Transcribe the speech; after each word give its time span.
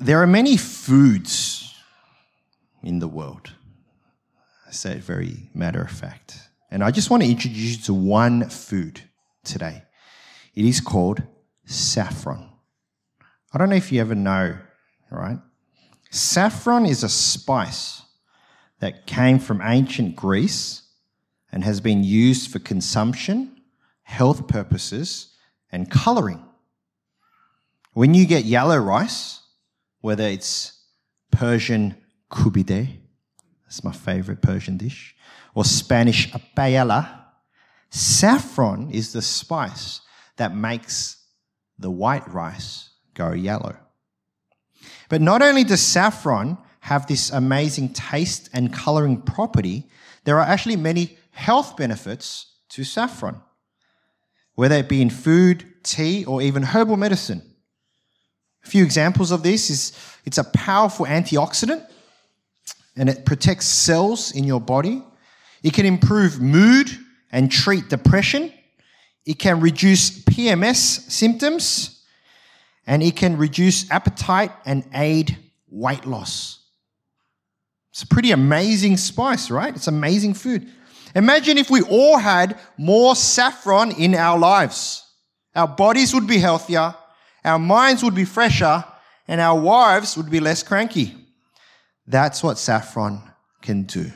There 0.00 0.22
are 0.22 0.28
many 0.28 0.56
foods 0.56 1.74
in 2.84 3.00
the 3.00 3.08
world. 3.08 3.52
I 4.66 4.70
say 4.70 4.92
it 4.92 5.02
very 5.02 5.50
matter 5.54 5.82
of 5.82 5.90
fact. 5.90 6.38
And 6.70 6.84
I 6.84 6.92
just 6.92 7.10
want 7.10 7.24
to 7.24 7.28
introduce 7.28 7.78
you 7.78 7.82
to 7.84 7.94
one 7.94 8.48
food 8.48 9.02
today. 9.42 9.82
It 10.54 10.64
is 10.64 10.80
called 10.80 11.22
saffron. 11.64 12.48
I 13.52 13.58
don't 13.58 13.70
know 13.70 13.76
if 13.76 13.90
you 13.90 14.00
ever 14.00 14.14
know, 14.14 14.56
right? 15.10 15.38
Saffron 16.10 16.86
is 16.86 17.02
a 17.02 17.08
spice 17.08 18.02
that 18.78 19.06
came 19.06 19.40
from 19.40 19.60
ancient 19.62 20.14
Greece 20.14 20.82
and 21.50 21.64
has 21.64 21.80
been 21.80 22.04
used 22.04 22.52
for 22.52 22.60
consumption, 22.60 23.62
health 24.02 24.46
purposes, 24.46 25.34
and 25.72 25.90
coloring. 25.90 26.44
When 27.94 28.14
you 28.14 28.26
get 28.26 28.44
yellow 28.44 28.78
rice, 28.78 29.40
whether 30.00 30.24
it's 30.24 30.80
Persian 31.30 31.96
kubide, 32.30 32.98
that's 33.64 33.84
my 33.84 33.92
favorite 33.92 34.42
Persian 34.42 34.76
dish, 34.76 35.14
or 35.54 35.64
Spanish 35.64 36.30
paella, 36.56 37.24
saffron 37.90 38.90
is 38.90 39.12
the 39.12 39.22
spice 39.22 40.00
that 40.36 40.54
makes 40.54 41.16
the 41.78 41.90
white 41.90 42.26
rice 42.32 42.90
go 43.14 43.32
yellow. 43.32 43.76
But 45.08 45.20
not 45.20 45.42
only 45.42 45.64
does 45.64 45.80
saffron 45.80 46.58
have 46.80 47.06
this 47.06 47.30
amazing 47.30 47.92
taste 47.92 48.48
and 48.52 48.72
coloring 48.72 49.20
property, 49.20 49.86
there 50.24 50.38
are 50.38 50.46
actually 50.46 50.76
many 50.76 51.18
health 51.30 51.76
benefits 51.76 52.54
to 52.70 52.84
saffron, 52.84 53.40
whether 54.54 54.76
it 54.76 54.88
be 54.88 55.02
in 55.02 55.10
food, 55.10 55.64
tea, 55.82 56.24
or 56.24 56.42
even 56.42 56.62
herbal 56.62 56.96
medicine. 56.96 57.42
Few 58.68 58.84
examples 58.84 59.30
of 59.30 59.42
this 59.42 59.70
is 59.70 59.92
it's 60.26 60.36
a 60.36 60.44
powerful 60.44 61.06
antioxidant 61.06 61.86
and 62.96 63.08
it 63.08 63.24
protects 63.24 63.66
cells 63.66 64.32
in 64.32 64.44
your 64.44 64.60
body. 64.60 65.02
It 65.62 65.72
can 65.72 65.86
improve 65.86 66.40
mood 66.40 66.90
and 67.32 67.50
treat 67.50 67.88
depression. 67.88 68.52
It 69.24 69.38
can 69.38 69.60
reduce 69.60 70.22
PMS 70.24 70.76
symptoms 71.10 72.04
and 72.86 73.02
it 73.02 73.16
can 73.16 73.38
reduce 73.38 73.90
appetite 73.90 74.52
and 74.66 74.84
aid 74.92 75.38
weight 75.70 76.04
loss. 76.04 76.58
It's 77.90 78.02
a 78.02 78.06
pretty 78.06 78.32
amazing 78.32 78.96
spice, 78.98 79.50
right? 79.50 79.74
It's 79.74 79.88
amazing 79.88 80.34
food. 80.34 80.68
Imagine 81.14 81.56
if 81.56 81.70
we 81.70 81.82
all 81.82 82.18
had 82.18 82.58
more 82.76 83.16
saffron 83.16 83.92
in 83.92 84.14
our 84.14 84.38
lives. 84.38 85.04
Our 85.54 85.68
bodies 85.68 86.14
would 86.14 86.26
be 86.26 86.38
healthier, 86.38 86.94
our 87.48 87.58
minds 87.58 88.04
would 88.04 88.14
be 88.14 88.24
fresher, 88.24 88.84
and 89.26 89.40
our 89.40 89.58
wives 89.58 90.16
would 90.16 90.30
be 90.30 90.40
less 90.40 90.62
cranky. 90.62 91.16
That's 92.06 92.42
what 92.42 92.58
saffron 92.58 93.22
can 93.60 93.82
do. 93.82 94.10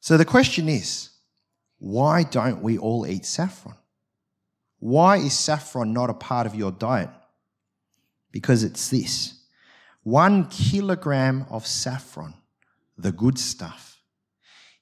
So 0.00 0.16
the 0.16 0.24
question 0.24 0.68
is, 0.68 1.10
why 1.78 2.22
don't 2.22 2.62
we 2.62 2.78
all 2.78 3.06
eat 3.06 3.24
saffron? 3.24 3.76
Why 4.78 5.16
is 5.16 5.38
saffron 5.38 5.92
not 5.92 6.10
a 6.10 6.14
part 6.14 6.46
of 6.46 6.54
your 6.54 6.70
diet? 6.70 7.10
Because 8.30 8.62
it's 8.62 8.90
this 8.90 9.40
one 10.02 10.48
kilogram 10.48 11.46
of 11.48 11.66
saffron, 11.66 12.34
the 12.98 13.12
good 13.12 13.38
stuff, 13.38 13.98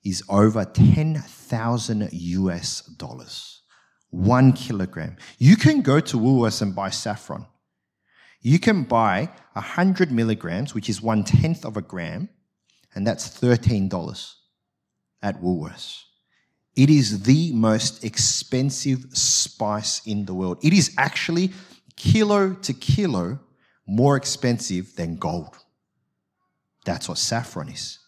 is 0.04 0.24
over 0.28 0.64
10,000 0.64 2.08
US 2.12 2.82
dollars. 2.82 3.61
One 4.12 4.52
kilogram. 4.52 5.16
You 5.38 5.56
can 5.56 5.80
go 5.80 5.98
to 5.98 6.18
Woolworths 6.18 6.60
and 6.60 6.74
buy 6.74 6.90
saffron. 6.90 7.46
You 8.42 8.58
can 8.58 8.84
buy 8.84 9.30
100 9.54 10.12
milligrams, 10.12 10.74
which 10.74 10.88
is 10.90 11.00
one 11.00 11.24
tenth 11.24 11.64
of 11.64 11.76
a 11.76 11.82
gram, 11.82 12.28
and 12.94 13.06
that's 13.06 13.28
$13 13.28 14.34
at 15.22 15.40
Woolworths. 15.40 16.02
It 16.76 16.90
is 16.90 17.22
the 17.22 17.52
most 17.52 18.04
expensive 18.04 19.06
spice 19.12 20.06
in 20.06 20.26
the 20.26 20.34
world. 20.34 20.58
It 20.62 20.74
is 20.74 20.94
actually 20.98 21.52
kilo 21.96 22.54
to 22.54 22.72
kilo 22.74 23.40
more 23.86 24.16
expensive 24.16 24.94
than 24.96 25.16
gold. 25.16 25.56
That's 26.84 27.08
what 27.08 27.18
saffron 27.18 27.70
is. 27.70 27.98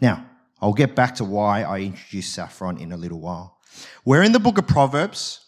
Now, 0.00 0.26
I'll 0.60 0.72
get 0.72 0.94
back 0.94 1.14
to 1.16 1.24
why 1.24 1.62
I 1.62 1.80
introduced 1.80 2.34
saffron 2.34 2.78
in 2.78 2.92
a 2.92 2.96
little 2.96 3.20
while. 3.20 3.58
We're 4.04 4.22
in 4.22 4.32
the 4.32 4.40
book 4.40 4.58
of 4.58 4.66
Proverbs, 4.66 5.43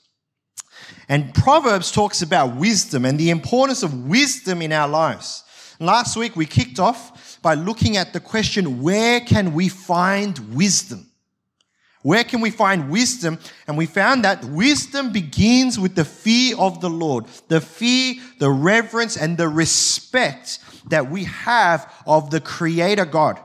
and 1.09 1.35
Proverbs 1.35 1.93
talks 1.93 2.23
about 2.23 2.57
wisdom 2.57 3.05
and 3.05 3.19
the 3.19 3.31
importance 3.31 3.83
of 3.83 4.07
wisdom 4.07 4.63
in 4.63 4.73
our 4.73 4.89
lives. 4.89 5.45
Last 5.79 6.17
week 6.17 6.37
we 6.37 6.47
kicked 6.47 6.79
off 6.79 7.41
by 7.43 7.55
looking 7.55 7.97
at 7.97 8.13
the 8.13 8.21
question, 8.21 8.83
where 8.83 9.21
can 9.21 9.53
we 9.55 9.69
find 9.69 10.55
wisdom? 10.55 11.11
Where 12.03 12.25
can 12.25 12.41
we 12.41 12.51
find 12.51 12.89
wisdom? 12.89 13.39
And 13.67 13.77
we 13.77 13.87
found 13.87 14.25
that 14.25 14.45
wisdom 14.45 15.13
begins 15.13 15.79
with 15.79 15.97
the 15.97 16.05
fear 16.05 16.57
of 16.57 16.81
the 16.81 16.91
Lord, 16.91 17.27
the 17.49 17.61
fear, 17.61 18.15
the 18.39 18.51
reverence, 18.51 19.17
and 19.17 19.37
the 19.37 19.49
respect 19.49 20.61
that 20.89 21.11
we 21.11 21.25
have 21.25 21.93
of 22.07 22.31
the 22.31 22.41
Creator 22.41 23.07
God. 23.07 23.41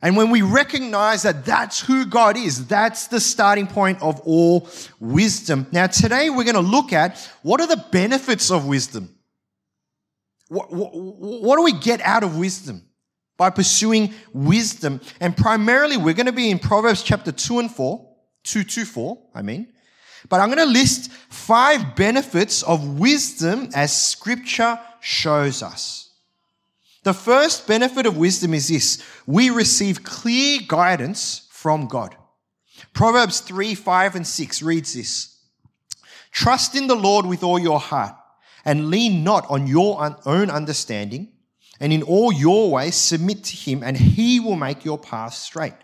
And 0.00 0.16
when 0.16 0.30
we 0.30 0.42
recognize 0.42 1.22
that 1.22 1.44
that's 1.44 1.80
who 1.80 2.06
God 2.06 2.36
is, 2.36 2.66
that's 2.66 3.08
the 3.08 3.18
starting 3.18 3.66
point 3.66 4.00
of 4.00 4.20
all 4.20 4.68
wisdom. 5.00 5.66
Now, 5.72 5.88
today 5.88 6.30
we're 6.30 6.44
going 6.44 6.54
to 6.54 6.60
look 6.60 6.92
at 6.92 7.18
what 7.42 7.60
are 7.60 7.66
the 7.66 7.84
benefits 7.90 8.50
of 8.50 8.66
wisdom? 8.66 9.14
What, 10.48 10.72
what, 10.72 10.94
what 10.94 11.56
do 11.56 11.62
we 11.62 11.72
get 11.72 12.00
out 12.00 12.22
of 12.22 12.38
wisdom? 12.38 12.84
by 13.38 13.48
pursuing 13.48 14.12
wisdom. 14.34 15.00
And 15.20 15.34
primarily, 15.34 15.96
we're 15.96 16.12
going 16.12 16.26
to 16.26 16.32
be 16.32 16.50
in 16.50 16.58
Proverbs 16.58 17.02
chapter 17.02 17.32
2 17.32 17.60
and 17.60 17.70
4, 17.70 18.06
2 18.42 18.64
to 18.64 18.84
4, 18.84 19.18
I 19.34 19.40
mean. 19.40 19.68
But 20.28 20.40
I'm 20.40 20.48
going 20.48 20.66
to 20.66 20.72
list 20.72 21.10
five 21.30 21.94
benefits 21.96 22.62
of 22.64 22.98
wisdom 22.98 23.70
as 23.74 23.96
scripture 23.96 24.78
shows 25.00 25.62
us. 25.62 26.07
The 27.04 27.14
first 27.14 27.66
benefit 27.66 28.06
of 28.06 28.16
wisdom 28.16 28.54
is 28.54 28.68
this 28.68 29.02
we 29.26 29.50
receive 29.50 30.02
clear 30.02 30.60
guidance 30.66 31.48
from 31.50 31.86
God. 31.86 32.16
Proverbs 32.92 33.40
3, 33.40 33.74
5, 33.74 34.16
and 34.16 34.26
6 34.26 34.62
reads 34.62 34.94
this 34.94 35.38
Trust 36.30 36.74
in 36.74 36.86
the 36.86 36.96
Lord 36.96 37.26
with 37.26 37.42
all 37.42 37.58
your 37.58 37.80
heart 37.80 38.14
and 38.64 38.90
lean 38.90 39.24
not 39.24 39.48
on 39.50 39.66
your 39.66 40.16
own 40.26 40.50
understanding 40.50 41.32
and 41.80 41.92
in 41.92 42.02
all 42.02 42.32
your 42.32 42.70
ways 42.70 42.96
submit 42.96 43.44
to 43.44 43.56
him, 43.56 43.82
and 43.82 43.96
he 43.96 44.40
will 44.40 44.56
make 44.56 44.84
your 44.84 44.98
path 44.98 45.34
straight. 45.34 45.74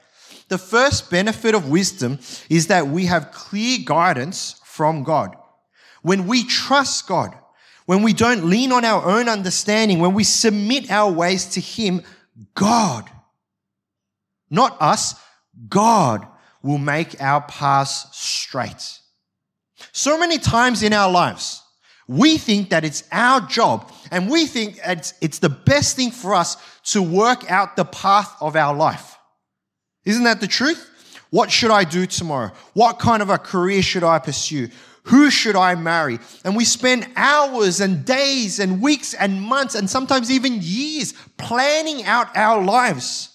The 0.48 0.58
first 0.58 1.10
benefit 1.10 1.54
of 1.54 1.68
wisdom 1.68 2.18
is 2.50 2.66
that 2.66 2.88
we 2.88 3.06
have 3.06 3.32
clear 3.32 3.78
guidance 3.84 4.60
from 4.64 5.04
God. 5.04 5.36
When 6.02 6.26
we 6.26 6.44
trust 6.44 7.06
God, 7.06 7.34
when 7.86 8.02
we 8.02 8.12
don't 8.12 8.46
lean 8.46 8.72
on 8.72 8.84
our 8.84 9.04
own 9.04 9.28
understanding, 9.28 9.98
when 9.98 10.14
we 10.14 10.24
submit 10.24 10.90
our 10.90 11.10
ways 11.10 11.46
to 11.50 11.60
Him, 11.60 12.02
God, 12.54 13.08
not 14.50 14.80
us, 14.80 15.14
God 15.68 16.26
will 16.62 16.78
make 16.78 17.20
our 17.20 17.42
paths 17.42 18.06
straight. 18.12 19.00
So 19.92 20.18
many 20.18 20.38
times 20.38 20.82
in 20.82 20.92
our 20.92 21.10
lives, 21.10 21.62
we 22.08 22.38
think 22.38 22.70
that 22.70 22.84
it's 22.84 23.04
our 23.12 23.40
job 23.42 23.90
and 24.10 24.30
we 24.30 24.46
think 24.46 24.78
it's, 24.84 25.14
it's 25.20 25.38
the 25.38 25.48
best 25.48 25.96
thing 25.96 26.10
for 26.10 26.34
us 26.34 26.56
to 26.84 27.02
work 27.02 27.50
out 27.50 27.76
the 27.76 27.84
path 27.84 28.34
of 28.40 28.56
our 28.56 28.74
life. 28.74 29.16
Isn't 30.04 30.24
that 30.24 30.40
the 30.40 30.46
truth? 30.46 30.90
What 31.30 31.50
should 31.50 31.70
I 31.70 31.84
do 31.84 32.06
tomorrow? 32.06 32.52
What 32.74 32.98
kind 32.98 33.22
of 33.22 33.30
a 33.30 33.38
career 33.38 33.82
should 33.82 34.04
I 34.04 34.18
pursue? 34.18 34.68
Who 35.04 35.30
should 35.30 35.54
I 35.54 35.74
marry? 35.74 36.18
And 36.44 36.56
we 36.56 36.64
spend 36.64 37.06
hours 37.14 37.80
and 37.80 38.04
days 38.04 38.58
and 38.58 38.80
weeks 38.80 39.12
and 39.12 39.42
months 39.42 39.74
and 39.74 39.88
sometimes 39.88 40.30
even 40.30 40.58
years 40.62 41.12
planning 41.36 42.04
out 42.04 42.34
our 42.36 42.62
lives. 42.62 43.28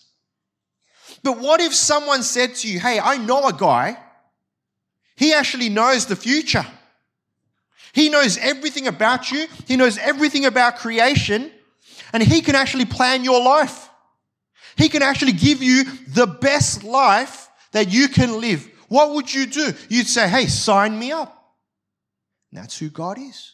But 1.23 1.39
what 1.39 1.61
if 1.61 1.75
someone 1.75 2.23
said 2.23 2.55
to 2.55 2.67
you, 2.67 2.79
Hey, 2.79 2.99
I 2.99 3.17
know 3.17 3.47
a 3.47 3.53
guy. 3.53 3.97
He 5.15 5.33
actually 5.33 5.69
knows 5.69 6.05
the 6.05 6.15
future. 6.15 6.65
He 7.93 8.09
knows 8.09 8.37
everything 8.37 8.87
about 8.87 9.31
you. 9.31 9.47
He 9.67 9.75
knows 9.75 9.97
everything 9.97 10.45
about 10.45 10.77
creation. 10.77 11.51
And 12.13 12.23
He 12.23 12.41
can 12.41 12.55
actually 12.55 12.85
plan 12.85 13.23
your 13.23 13.43
life. 13.43 13.89
He 14.75 14.89
can 14.89 15.03
actually 15.03 15.33
give 15.33 15.61
you 15.61 15.83
the 16.07 16.25
best 16.25 16.83
life 16.83 17.49
that 17.73 17.91
you 17.91 18.07
can 18.07 18.39
live. 18.39 18.67
What 18.87 19.13
would 19.13 19.31
you 19.31 19.45
do? 19.45 19.73
You'd 19.89 20.07
say, 20.07 20.27
hey, 20.27 20.47
sign 20.47 20.97
me 20.97 21.11
up. 21.11 21.38
And 22.51 22.61
that's 22.61 22.77
who 22.77 22.89
God 22.89 23.17
is. 23.19 23.53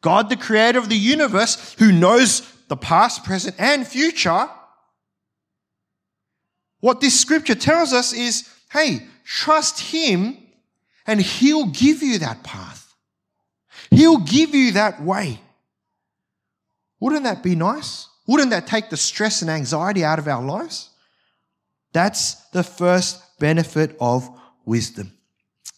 God, 0.00 0.28
the 0.28 0.36
creator 0.36 0.78
of 0.78 0.88
the 0.88 0.96
universe, 0.96 1.74
who 1.78 1.92
knows 1.92 2.40
the 2.68 2.76
past, 2.76 3.24
present, 3.24 3.56
and 3.58 3.86
future. 3.86 4.48
What 6.80 7.00
this 7.00 7.18
scripture 7.18 7.54
tells 7.54 7.92
us 7.92 8.12
is, 8.12 8.48
hey, 8.70 9.06
trust 9.24 9.80
Him 9.80 10.36
and 11.06 11.20
He'll 11.20 11.66
give 11.66 12.02
you 12.02 12.18
that 12.18 12.42
path. 12.44 12.94
He'll 13.90 14.18
give 14.18 14.54
you 14.54 14.72
that 14.72 15.02
way. 15.02 15.40
Wouldn't 17.00 17.24
that 17.24 17.42
be 17.42 17.54
nice? 17.54 18.08
Wouldn't 18.26 18.50
that 18.50 18.66
take 18.66 18.90
the 18.90 18.96
stress 18.96 19.40
and 19.40 19.50
anxiety 19.50 20.04
out 20.04 20.18
of 20.18 20.28
our 20.28 20.44
lives? 20.44 20.90
That's 21.92 22.34
the 22.50 22.62
first 22.62 23.22
benefit 23.38 23.96
of 24.00 24.28
wisdom. 24.64 25.12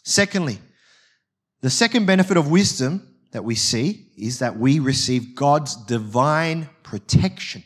Secondly, 0.03 0.59
the 1.61 1.69
second 1.69 2.05
benefit 2.05 2.37
of 2.37 2.49
wisdom 2.49 3.07
that 3.31 3.43
we 3.43 3.55
see 3.55 4.07
is 4.17 4.39
that 4.39 4.57
we 4.57 4.79
receive 4.79 5.35
God's 5.35 5.75
divine 5.85 6.69
protection. 6.83 7.63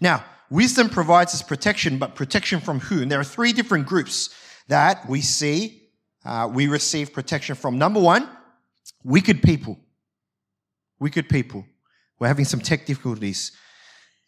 Now, 0.00 0.24
wisdom 0.50 0.88
provides 0.88 1.34
us 1.34 1.42
protection, 1.42 1.98
but 1.98 2.14
protection 2.14 2.60
from 2.60 2.80
who? 2.80 3.02
And 3.02 3.10
there 3.10 3.20
are 3.20 3.24
three 3.24 3.52
different 3.52 3.86
groups 3.86 4.34
that 4.68 5.08
we 5.08 5.20
see 5.20 5.82
uh, 6.24 6.48
we 6.52 6.66
receive 6.66 7.12
protection 7.12 7.54
from. 7.54 7.78
Number 7.78 8.00
one, 8.00 8.28
wicked 9.04 9.42
people. 9.42 9.78
Wicked 10.98 11.28
people. 11.28 11.64
We're 12.18 12.26
having 12.26 12.44
some 12.44 12.60
tech 12.60 12.84
difficulties. 12.84 13.52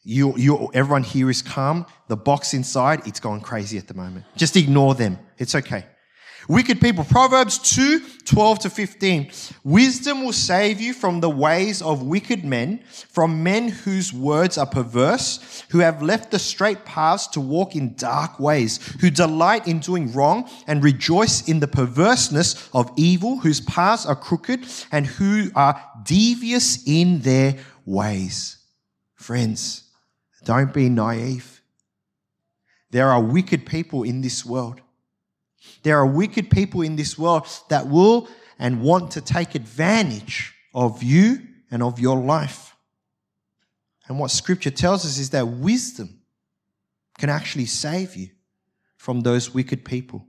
You, 0.05 0.37
you, 0.37 0.71
everyone 0.75 1.03
here 1.03 1.29
is 1.29 1.43
calm. 1.43 1.87
The 2.07 2.17
box 2.17 2.55
inside, 2.55 3.07
it's 3.07 3.19
going 3.19 3.41
crazy 3.41 3.79
at 3.79 3.89
the 3.89 3.95
moment. 3.95 4.27
Just 4.37 4.57
ignore 4.57 4.95
them. 4.95 5.19
It's 5.39 5.57
okay. 5.57 5.87
Wicked 6.49 6.81
people. 6.81 7.05
Proverbs 7.05 7.59
2, 7.59 8.01
12 8.25 8.59
to 8.61 8.71
15. 8.71 9.31
Wisdom 9.65 10.25
will 10.25 10.33
save 10.33 10.81
you 10.81 10.95
from 10.95 11.21
the 11.21 11.29
ways 11.29 11.83
of 11.83 12.03
wicked 12.03 12.43
men, 12.43 12.81
from 13.11 13.43
men 13.43 13.69
whose 13.69 14.15
words 14.15 14.57
are 14.57 14.65
perverse, 14.65 15.63
who 15.69 15.81
have 15.81 16.01
left 16.01 16.31
the 16.31 16.39
straight 16.39 16.87
paths 16.87 17.27
to 17.27 17.41
walk 17.41 17.77
in 17.77 17.95
dark 17.97 18.41
ways, 18.41 18.79
who 19.03 19.11
delight 19.11 19.69
in 19.69 19.79
doing 19.79 20.11
wrong 20.13 20.49
and 20.67 20.83
rejoice 20.83 21.47
in 21.47 21.61
the 21.61 21.69
perverseness 21.69 22.71
of 22.73 22.91
evil, 22.97 23.37
whose 23.41 23.61
paths 23.61 24.07
are 24.07 24.17
crooked 24.17 24.67
and 24.91 25.07
who 25.07 25.51
are 25.55 25.79
devious 26.03 26.83
in 26.87 27.21
their 27.21 27.57
ways. 27.85 28.57
Friends, 29.17 29.85
don't 30.45 30.73
be 30.73 30.89
naive. 30.89 31.61
There 32.91 33.11
are 33.11 33.23
wicked 33.23 33.67
people 33.67 34.03
in 34.03 34.23
this 34.23 34.47
world. 34.47 34.81
There 35.89 35.97
are 35.97 36.07
wicked 36.07 36.51
people 36.51 36.83
in 36.83 36.97
this 36.97 37.17
world 37.17 37.47
that 37.71 37.89
will 37.89 38.29
and 38.59 38.83
want 38.83 39.13
to 39.13 39.23
take 39.23 39.55
advantage 39.55 40.53
of 40.75 41.03
you 41.03 41.39
and 41.71 41.83
of 41.83 41.99
your 41.99 42.21
life. 42.21 42.77
And 44.07 44.19
what 44.19 44.31
scripture 44.31 44.71
tells 44.71 45.07
us 45.07 45.17
is 45.17 45.31
that 45.31 45.49
wisdom 45.49 46.21
can 47.17 47.31
actually 47.31 47.65
save 47.65 48.17
you 48.17 48.29
from 48.99 49.23
those 49.23 49.55
wicked 49.55 49.83
people. 49.83 50.27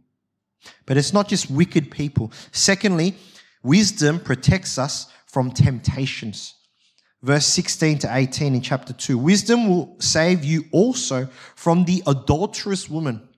But 0.85 0.95
it's 0.95 1.11
not 1.11 1.27
just 1.27 1.51
wicked 1.51 1.91
people. 1.91 2.31
Secondly, 2.53 3.17
wisdom 3.61 4.21
protects 4.21 4.77
us 4.77 5.11
from 5.25 5.51
temptations. 5.51 6.53
Verse 7.21 7.45
16 7.47 7.99
to 7.99 8.15
18 8.15 8.55
in 8.55 8.61
chapter 8.61 8.93
2. 8.93 9.17
Wisdom 9.17 9.67
will 9.67 9.97
save 9.99 10.45
you 10.45 10.63
also 10.71 11.27
from 11.57 11.83
the 11.83 12.01
adulterous 12.07 12.89
woman 12.89 13.28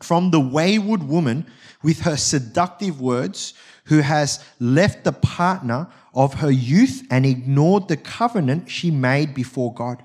from 0.00 0.30
the 0.30 0.40
wayward 0.40 1.02
woman 1.02 1.46
with 1.82 2.00
her 2.00 2.16
seductive 2.16 3.00
words, 3.00 3.54
who 3.84 4.00
has 4.00 4.44
left 4.60 5.04
the 5.04 5.12
partner 5.12 5.88
of 6.14 6.34
her 6.34 6.50
youth 6.50 7.06
and 7.10 7.24
ignored 7.24 7.88
the 7.88 7.96
covenant 7.96 8.70
she 8.70 8.90
made 8.90 9.34
before 9.34 9.72
God. 9.72 10.02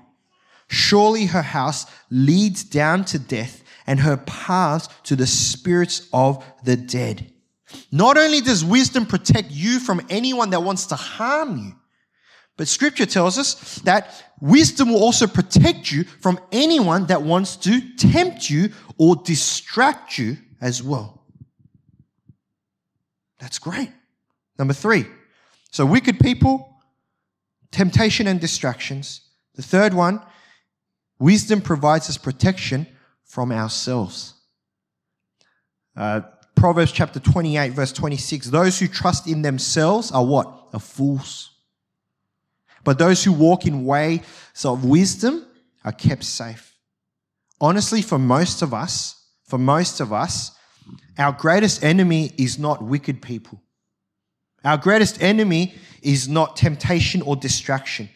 Surely 0.68 1.26
her 1.26 1.42
house 1.42 1.86
leads 2.10 2.64
down 2.64 3.04
to 3.04 3.18
death 3.18 3.62
and 3.86 4.00
her 4.00 4.16
paths 4.16 4.88
to 5.04 5.14
the 5.14 5.26
spirits 5.26 6.08
of 6.12 6.44
the 6.64 6.76
dead. 6.76 7.30
Not 7.92 8.16
only 8.16 8.40
does 8.40 8.64
wisdom 8.64 9.04
protect 9.04 9.50
you 9.50 9.78
from 9.78 10.00
anyone 10.08 10.50
that 10.50 10.62
wants 10.62 10.86
to 10.86 10.96
harm 10.96 11.58
you, 11.58 11.72
but 12.56 12.68
scripture 12.68 13.06
tells 13.06 13.36
us 13.36 13.80
that 13.80 14.32
wisdom 14.40 14.90
will 14.90 15.02
also 15.02 15.26
protect 15.26 15.90
you 15.90 16.04
from 16.04 16.38
anyone 16.52 17.06
that 17.06 17.22
wants 17.22 17.56
to 17.56 17.80
tempt 17.96 18.48
you 18.48 18.68
or 18.98 19.16
distract 19.16 20.18
you 20.18 20.36
as 20.60 20.82
well. 20.82 21.22
That's 23.38 23.58
great. 23.58 23.90
Number 24.58 24.74
three. 24.74 25.06
So 25.70 25.84
wicked 25.84 26.20
people, 26.20 26.78
temptation 27.70 28.26
and 28.26 28.40
distractions. 28.40 29.22
The 29.56 29.62
third 29.62 29.92
one, 29.92 30.20
wisdom 31.18 31.60
provides 31.60 32.08
us 32.08 32.16
protection 32.16 32.86
from 33.24 33.50
ourselves. 33.50 34.34
Uh, 35.96 36.22
Proverbs 36.54 36.92
chapter 36.92 37.20
28 37.20 37.72
verse 37.72 37.92
26. 37.92 38.46
Those 38.46 38.78
who 38.78 38.88
trust 38.88 39.26
in 39.26 39.42
themselves 39.42 40.12
are 40.12 40.24
what? 40.24 40.68
Are 40.72 40.80
fools. 40.80 41.50
But 42.84 42.98
those 42.98 43.24
who 43.24 43.32
walk 43.32 43.66
in 43.66 43.84
ways 43.84 44.20
of 44.64 44.84
wisdom 44.84 45.44
are 45.84 45.92
kept 45.92 46.24
safe. 46.24 46.73
Honestly, 47.60 48.02
for 48.02 48.18
most 48.18 48.62
of 48.62 48.74
us, 48.74 49.22
for 49.46 49.58
most 49.58 50.00
of 50.00 50.12
us, 50.12 50.52
our 51.18 51.32
greatest 51.32 51.84
enemy 51.84 52.32
is 52.36 52.58
not 52.58 52.82
wicked 52.82 53.22
people. 53.22 53.60
Our 54.64 54.76
greatest 54.76 55.22
enemy 55.22 55.74
is 56.02 56.28
not 56.28 56.56
temptation 56.56 57.22
or 57.22 57.36
distraction, 57.36 58.08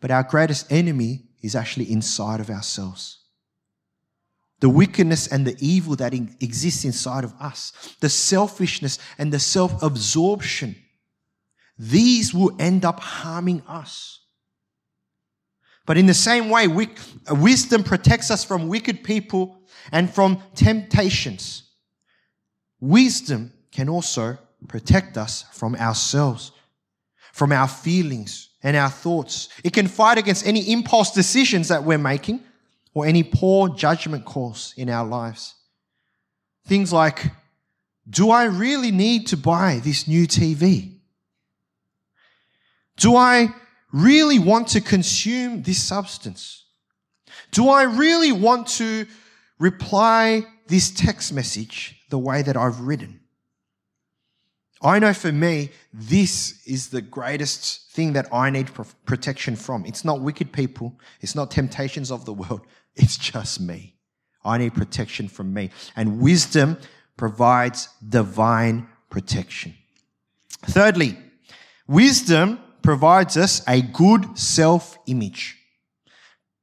but 0.00 0.10
our 0.10 0.22
greatest 0.22 0.70
enemy 0.72 1.22
is 1.42 1.54
actually 1.54 1.90
inside 1.92 2.40
of 2.40 2.50
ourselves. 2.50 3.18
The 4.60 4.68
wickedness 4.70 5.26
and 5.26 5.46
the 5.46 5.56
evil 5.60 5.94
that 5.96 6.14
exists 6.14 6.84
inside 6.84 7.24
of 7.24 7.34
us, 7.38 7.72
the 8.00 8.08
selfishness 8.08 8.98
and 9.18 9.32
the 9.32 9.38
self 9.38 9.82
absorption 9.82 10.76
these 11.78 12.32
will 12.32 12.54
end 12.58 12.84
up 12.84 13.00
harming 13.00 13.62
us. 13.66 14.20
But 15.86 15.98
in 15.98 16.06
the 16.06 16.14
same 16.14 16.48
way, 16.48 16.66
wisdom 16.66 17.82
protects 17.82 18.30
us 18.30 18.44
from 18.44 18.68
wicked 18.68 19.04
people 19.04 19.58
and 19.92 20.12
from 20.12 20.42
temptations. 20.54 21.64
Wisdom 22.80 23.52
can 23.70 23.88
also 23.88 24.38
protect 24.66 25.18
us 25.18 25.44
from 25.52 25.74
ourselves, 25.74 26.52
from 27.32 27.52
our 27.52 27.68
feelings 27.68 28.48
and 28.62 28.76
our 28.76 28.88
thoughts. 28.88 29.50
It 29.62 29.74
can 29.74 29.88
fight 29.88 30.16
against 30.16 30.46
any 30.46 30.72
impulse 30.72 31.10
decisions 31.10 31.68
that 31.68 31.84
we're 31.84 31.98
making 31.98 32.40
or 32.94 33.04
any 33.04 33.22
poor 33.22 33.68
judgment 33.68 34.24
calls 34.24 34.72
in 34.76 34.88
our 34.88 35.06
lives. 35.06 35.54
Things 36.66 36.92
like, 36.92 37.30
do 38.08 38.30
I 38.30 38.44
really 38.44 38.90
need 38.90 39.26
to 39.28 39.36
buy 39.36 39.80
this 39.82 40.08
new 40.08 40.26
TV? 40.26 40.98
Do 42.96 43.16
I 43.16 43.48
really 43.94 44.40
want 44.40 44.68
to 44.68 44.80
consume 44.80 45.62
this 45.62 45.80
substance? 45.80 46.64
Do 47.52 47.68
I 47.68 47.84
really 47.84 48.32
want 48.32 48.66
to 48.78 49.06
reply 49.58 50.44
this 50.66 50.90
text 50.90 51.32
message 51.32 51.96
the 52.10 52.18
way 52.18 52.42
that 52.42 52.56
I've 52.56 52.80
written? 52.80 53.20
I 54.82 54.98
know 54.98 55.14
for 55.14 55.32
me, 55.32 55.70
this 55.92 56.60
is 56.66 56.88
the 56.88 57.00
greatest 57.00 57.92
thing 57.92 58.14
that 58.14 58.26
I 58.34 58.50
need 58.50 58.70
protection 59.06 59.54
from. 59.54 59.86
It's 59.86 60.04
not 60.04 60.20
wicked 60.20 60.52
people. 60.52 60.98
It's 61.20 61.36
not 61.36 61.50
temptations 61.50 62.10
of 62.10 62.24
the 62.24 62.34
world. 62.34 62.66
It's 62.96 63.16
just 63.16 63.60
me. 63.60 63.96
I 64.44 64.56
need 64.58 64.72
protection 64.72 65.26
from 65.26 65.52
me. 65.52 65.70
And 65.96 66.20
wisdom 66.20 66.78
provides 67.16 67.88
divine 68.08 68.86
protection. 69.10 69.74
Thirdly, 70.66 71.18
wisdom 71.88 72.60
provides 72.84 73.38
us 73.38 73.66
a 73.66 73.80
good 73.80 74.38
self 74.38 74.98
image. 75.06 75.58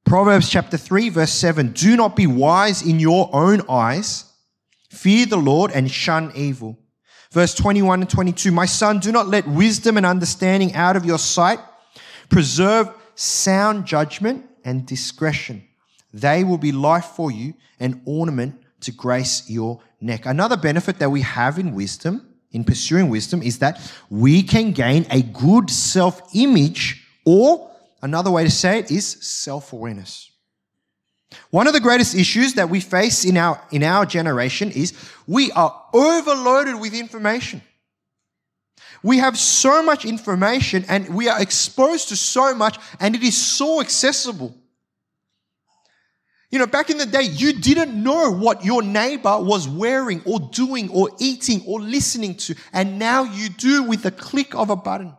Proverbs 0.06 0.48
chapter 0.48 0.76
3, 0.76 1.10
verse 1.10 1.32
7 1.32 1.72
Do 1.72 1.96
not 1.96 2.16
be 2.16 2.26
wise 2.26 2.80
in 2.80 3.00
your 3.00 3.28
own 3.34 3.62
eyes, 3.68 4.32
fear 4.88 5.26
the 5.26 5.36
Lord 5.36 5.72
and 5.72 5.90
shun 5.90 6.32
evil. 6.34 6.78
Verse 7.32 7.54
21 7.54 8.02
and 8.02 8.10
22 8.10 8.52
My 8.52 8.66
son, 8.66 9.00
do 9.00 9.10
not 9.10 9.26
let 9.26 9.46
wisdom 9.48 9.96
and 9.96 10.06
understanding 10.06 10.74
out 10.74 10.96
of 10.96 11.04
your 11.04 11.18
sight. 11.18 11.58
Preserve 12.28 12.88
sound 13.14 13.84
judgment 13.84 14.46
and 14.64 14.86
discretion. 14.86 15.66
They 16.14 16.44
will 16.44 16.58
be 16.58 16.72
life 16.72 17.06
for 17.16 17.32
you, 17.32 17.54
and 17.80 18.00
ornament 18.04 18.62
to 18.82 18.92
grace 18.92 19.50
your 19.50 19.80
neck. 20.00 20.26
Another 20.26 20.56
benefit 20.56 20.98
that 21.00 21.10
we 21.10 21.22
have 21.22 21.58
in 21.58 21.74
wisdom 21.74 22.31
in 22.52 22.64
pursuing 22.64 23.08
wisdom 23.08 23.42
is 23.42 23.58
that 23.58 23.80
we 24.10 24.42
can 24.42 24.72
gain 24.72 25.06
a 25.10 25.22
good 25.22 25.70
self 25.70 26.34
image, 26.34 27.06
or 27.24 27.70
another 28.02 28.30
way 28.30 28.44
to 28.44 28.50
say 28.50 28.78
it 28.78 28.90
is 28.90 29.06
self 29.06 29.72
awareness. 29.72 30.30
One 31.50 31.66
of 31.66 31.72
the 31.72 31.80
greatest 31.80 32.14
issues 32.14 32.54
that 32.54 32.68
we 32.68 32.80
face 32.80 33.24
in 33.24 33.36
our, 33.36 33.60
in 33.70 33.82
our 33.82 34.04
generation 34.04 34.70
is 34.70 34.92
we 35.26 35.50
are 35.52 35.84
overloaded 35.92 36.78
with 36.80 36.94
information. 36.94 37.62
We 39.02 39.18
have 39.18 39.38
so 39.38 39.82
much 39.82 40.04
information 40.04 40.84
and 40.88 41.14
we 41.14 41.28
are 41.28 41.40
exposed 41.40 42.08
to 42.10 42.16
so 42.16 42.54
much, 42.54 42.78
and 43.00 43.16
it 43.16 43.22
is 43.22 43.36
so 43.36 43.80
accessible. 43.80 44.54
You 46.52 46.58
know, 46.58 46.66
back 46.66 46.90
in 46.90 46.98
the 46.98 47.06
day, 47.06 47.22
you 47.22 47.54
didn't 47.54 48.00
know 48.00 48.30
what 48.30 48.62
your 48.62 48.82
neighbor 48.82 49.38
was 49.40 49.66
wearing 49.66 50.20
or 50.26 50.38
doing 50.38 50.90
or 50.90 51.08
eating 51.18 51.62
or 51.66 51.80
listening 51.80 52.34
to. 52.36 52.54
And 52.74 52.98
now 52.98 53.24
you 53.24 53.48
do 53.48 53.84
with 53.84 54.02
the 54.02 54.10
click 54.10 54.54
of 54.54 54.68
a 54.68 54.76
button. 54.76 55.14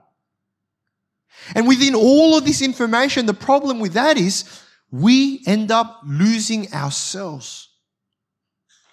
And 1.56 1.68
within 1.68 1.96
all 1.96 2.38
of 2.38 2.46
this 2.46 2.62
information, 2.62 3.25
the 3.25 3.34
problem 3.34 3.80
with 3.80 3.94
that 3.94 4.16
is 4.16 4.62
we 4.92 5.42
end 5.48 5.72
up 5.72 6.02
losing 6.06 6.72
ourselves. 6.72 7.68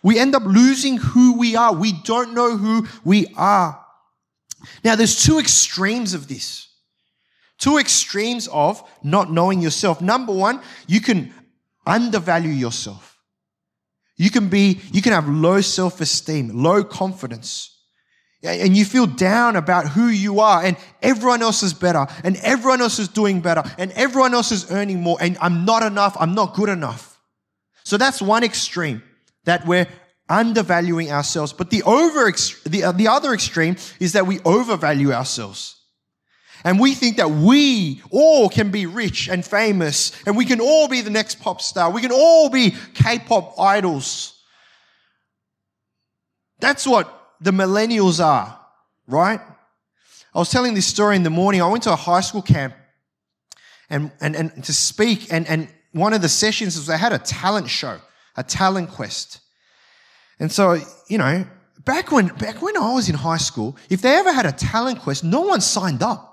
We 0.02 0.18
end 0.18 0.34
up 0.34 0.44
losing 0.44 0.96
who 0.96 1.38
we 1.38 1.56
are. 1.56 1.74
We 1.74 1.92
don't 1.92 2.32
know 2.32 2.56
who 2.56 2.88
we 3.04 3.26
are. 3.36 3.84
Now, 4.82 4.96
there's 4.96 5.22
two 5.22 5.38
extremes 5.38 6.14
of 6.14 6.26
this. 6.26 6.68
Two 7.58 7.76
extremes 7.76 8.48
of 8.48 8.82
not 9.02 9.30
knowing 9.30 9.60
yourself. 9.60 10.00
Number 10.00 10.32
one, 10.32 10.62
you 10.86 11.02
can 11.02 11.34
undervalue 11.86 12.50
yourself. 12.50 13.18
You 14.16 14.30
can 14.30 14.48
be, 14.48 14.80
you 14.92 15.00
can 15.00 15.12
have 15.12 15.28
low 15.28 15.60
self-esteem, 15.60 16.50
low 16.62 16.84
confidence. 16.84 17.76
And 18.42 18.76
you 18.76 18.84
feel 18.84 19.06
down 19.06 19.56
about 19.56 19.88
who 19.88 20.08
you 20.08 20.40
are 20.40 20.62
and 20.64 20.76
everyone 21.02 21.42
else 21.42 21.62
is 21.62 21.74
better 21.74 22.06
and 22.24 22.36
everyone 22.38 22.80
else 22.80 22.98
is 22.98 23.08
doing 23.08 23.40
better 23.40 23.62
and 23.78 23.92
everyone 23.92 24.32
else 24.32 24.50
is 24.50 24.70
earning 24.70 25.00
more 25.00 25.18
and 25.20 25.36
I'm 25.40 25.64
not 25.64 25.82
enough. 25.82 26.16
I'm 26.18 26.34
not 26.34 26.54
good 26.54 26.70
enough. 26.70 27.18
So 27.84 27.96
that's 27.96 28.22
one 28.22 28.44
extreme 28.44 29.02
that 29.44 29.66
we're 29.66 29.86
undervaluing 30.28 31.10
ourselves. 31.10 31.52
But 31.52 31.70
the 31.70 31.82
over, 31.82 32.30
the, 32.30 32.92
the 32.94 33.08
other 33.08 33.34
extreme 33.34 33.76
is 33.98 34.12
that 34.12 34.26
we 34.26 34.40
overvalue 34.40 35.12
ourselves. 35.12 35.79
And 36.64 36.78
we 36.78 36.94
think 36.94 37.16
that 37.16 37.30
we 37.30 38.02
all 38.10 38.48
can 38.48 38.70
be 38.70 38.86
rich 38.86 39.28
and 39.28 39.44
famous 39.44 40.12
and 40.26 40.36
we 40.36 40.44
can 40.44 40.60
all 40.60 40.88
be 40.88 41.00
the 41.00 41.10
next 41.10 41.40
pop 41.40 41.60
star. 41.60 41.90
We 41.90 42.02
can 42.02 42.12
all 42.12 42.50
be 42.50 42.74
K-pop 42.94 43.58
idols. 43.58 44.38
That's 46.60 46.86
what 46.86 47.34
the 47.40 47.50
millennials 47.50 48.22
are, 48.22 48.58
right? 49.06 49.40
I 50.34 50.38
was 50.38 50.50
telling 50.50 50.74
this 50.74 50.86
story 50.86 51.16
in 51.16 51.22
the 51.22 51.30
morning. 51.30 51.62
I 51.62 51.68
went 51.68 51.84
to 51.84 51.92
a 51.92 51.96
high 51.96 52.20
school 52.20 52.42
camp 52.42 52.74
and, 53.88 54.12
and, 54.20 54.36
and 54.36 54.64
to 54.64 54.72
speak 54.72 55.32
and, 55.32 55.48
and 55.48 55.68
one 55.92 56.12
of 56.12 56.22
the 56.22 56.28
sessions 56.28 56.76
was 56.76 56.86
they 56.86 56.98
had 56.98 57.12
a 57.12 57.18
talent 57.18 57.68
show, 57.68 57.98
a 58.36 58.44
talent 58.44 58.90
quest. 58.90 59.40
And 60.38 60.52
so, 60.52 60.78
you 61.08 61.18
know, 61.18 61.44
back 61.84 62.12
when, 62.12 62.28
back 62.28 62.62
when 62.62 62.76
I 62.76 62.92
was 62.94 63.08
in 63.08 63.14
high 63.14 63.38
school, 63.38 63.76
if 63.88 64.02
they 64.02 64.14
ever 64.14 64.32
had 64.32 64.46
a 64.46 64.52
talent 64.52 65.00
quest, 65.00 65.24
no 65.24 65.40
one 65.40 65.60
signed 65.60 66.02
up. 66.02 66.29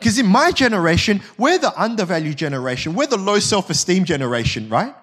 Because 0.00 0.18
in 0.18 0.26
my 0.26 0.50
generation, 0.50 1.20
we're 1.36 1.58
the 1.58 1.78
undervalued 1.78 2.38
generation. 2.38 2.94
We're 2.94 3.06
the 3.06 3.18
low 3.18 3.38
self-esteem 3.38 4.06
generation, 4.06 4.70
right? 4.70 4.94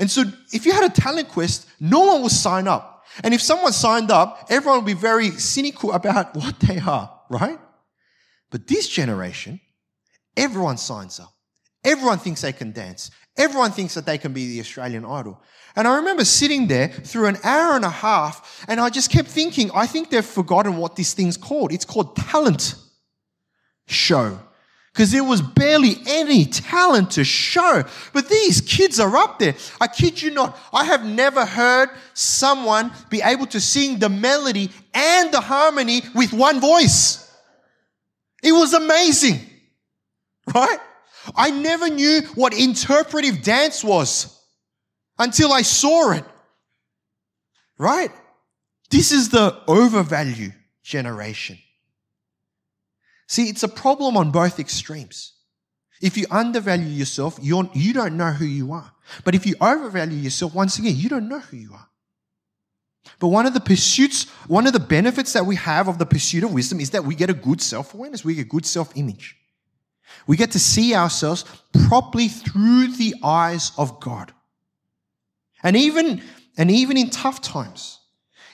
And 0.00 0.10
so 0.10 0.24
if 0.52 0.66
you 0.66 0.72
had 0.72 0.84
a 0.84 0.92
talent 0.92 1.28
quest, 1.28 1.68
no 1.78 2.00
one 2.00 2.22
will 2.22 2.28
sign 2.28 2.66
up. 2.66 3.04
And 3.22 3.32
if 3.32 3.40
someone 3.40 3.72
signed 3.72 4.10
up, 4.10 4.46
everyone 4.50 4.80
would 4.80 4.86
be 4.86 4.92
very 4.92 5.30
cynical 5.30 5.92
about 5.92 6.34
what 6.34 6.58
they 6.58 6.80
are, 6.80 7.10
right? 7.30 7.60
But 8.50 8.66
this 8.66 8.88
generation, 8.88 9.60
everyone 10.36 10.78
signs 10.78 11.20
up. 11.20 11.32
Everyone 11.84 12.18
thinks 12.18 12.40
they 12.40 12.52
can 12.52 12.72
dance. 12.72 13.12
Everyone 13.36 13.70
thinks 13.70 13.94
that 13.94 14.04
they 14.04 14.18
can 14.18 14.32
be 14.32 14.48
the 14.48 14.60
Australian 14.60 15.04
idol. 15.04 15.40
And 15.76 15.86
I 15.86 15.96
remember 15.96 16.24
sitting 16.24 16.66
there 16.66 16.88
through 16.88 17.26
an 17.26 17.38
hour 17.44 17.76
and 17.76 17.84
a 17.84 17.90
half 17.90 18.64
and 18.66 18.80
I 18.80 18.90
just 18.90 19.10
kept 19.10 19.28
thinking, 19.28 19.70
I 19.72 19.86
think 19.86 20.10
they've 20.10 20.24
forgotten 20.24 20.76
what 20.76 20.96
this 20.96 21.14
thing's 21.14 21.36
called. 21.36 21.72
It's 21.72 21.84
called 21.84 22.16
talent 22.16 22.74
show. 23.88 24.38
Because 24.92 25.12
there 25.12 25.22
was 25.22 25.40
barely 25.40 25.96
any 26.06 26.44
talent 26.44 27.12
to 27.12 27.24
show. 27.24 27.84
But 28.12 28.28
these 28.28 28.60
kids 28.60 28.98
are 28.98 29.16
up 29.16 29.38
there. 29.38 29.54
I 29.80 29.86
kid 29.86 30.20
you 30.20 30.32
not. 30.32 30.58
I 30.72 30.84
have 30.84 31.04
never 31.04 31.44
heard 31.44 31.90
someone 32.14 32.90
be 33.08 33.20
able 33.22 33.46
to 33.46 33.60
sing 33.60 34.00
the 34.00 34.08
melody 34.08 34.70
and 34.92 35.32
the 35.32 35.40
harmony 35.40 36.02
with 36.16 36.32
one 36.32 36.60
voice. 36.60 37.32
It 38.42 38.52
was 38.52 38.74
amazing. 38.74 39.38
Right? 40.52 40.78
I 41.36 41.50
never 41.50 41.88
knew 41.88 42.22
what 42.34 42.54
interpretive 42.54 43.42
dance 43.42 43.84
was 43.84 44.36
until 45.18 45.52
I 45.52 45.62
saw 45.62 46.12
it. 46.12 46.24
Right? 47.78 48.10
This 48.90 49.12
is 49.12 49.28
the 49.28 49.60
overvalue 49.68 50.50
generation. 50.82 51.58
See, 53.28 53.48
it's 53.48 53.62
a 53.62 53.68
problem 53.68 54.16
on 54.16 54.30
both 54.30 54.58
extremes. 54.58 55.34
If 56.00 56.16
you 56.16 56.26
undervalue 56.30 56.86
yourself, 56.86 57.38
you're, 57.42 57.68
you 57.74 57.92
don't 57.92 58.16
know 58.16 58.30
who 58.30 58.46
you 58.46 58.72
are. 58.72 58.90
But 59.24 59.34
if 59.34 59.46
you 59.46 59.54
overvalue 59.60 60.16
yourself, 60.16 60.54
once 60.54 60.78
again, 60.78 60.94
you 60.96 61.08
don't 61.08 61.28
know 61.28 61.40
who 61.40 61.56
you 61.56 61.72
are. 61.74 61.88
But 63.20 63.28
one 63.28 63.46
of 63.46 63.54
the 63.54 63.60
pursuits, 63.60 64.28
one 64.46 64.66
of 64.66 64.72
the 64.72 64.80
benefits 64.80 65.32
that 65.34 65.44
we 65.44 65.56
have 65.56 65.88
of 65.88 65.98
the 65.98 66.06
pursuit 66.06 66.44
of 66.44 66.52
wisdom 66.52 66.80
is 66.80 66.90
that 66.90 67.04
we 67.04 67.14
get 67.14 67.30
a 67.30 67.34
good 67.34 67.60
self 67.60 67.94
awareness, 67.94 68.24
we 68.24 68.34
get 68.34 68.46
a 68.46 68.48
good 68.48 68.66
self 68.66 68.96
image. 68.96 69.36
We 70.26 70.36
get 70.36 70.52
to 70.52 70.58
see 70.58 70.94
ourselves 70.94 71.44
properly 71.88 72.28
through 72.28 72.92
the 72.96 73.14
eyes 73.22 73.72
of 73.76 74.00
God. 74.00 74.32
And 75.62 75.76
even, 75.76 76.22
and 76.56 76.70
even 76.70 76.96
in 76.96 77.10
tough 77.10 77.42
times, 77.42 77.98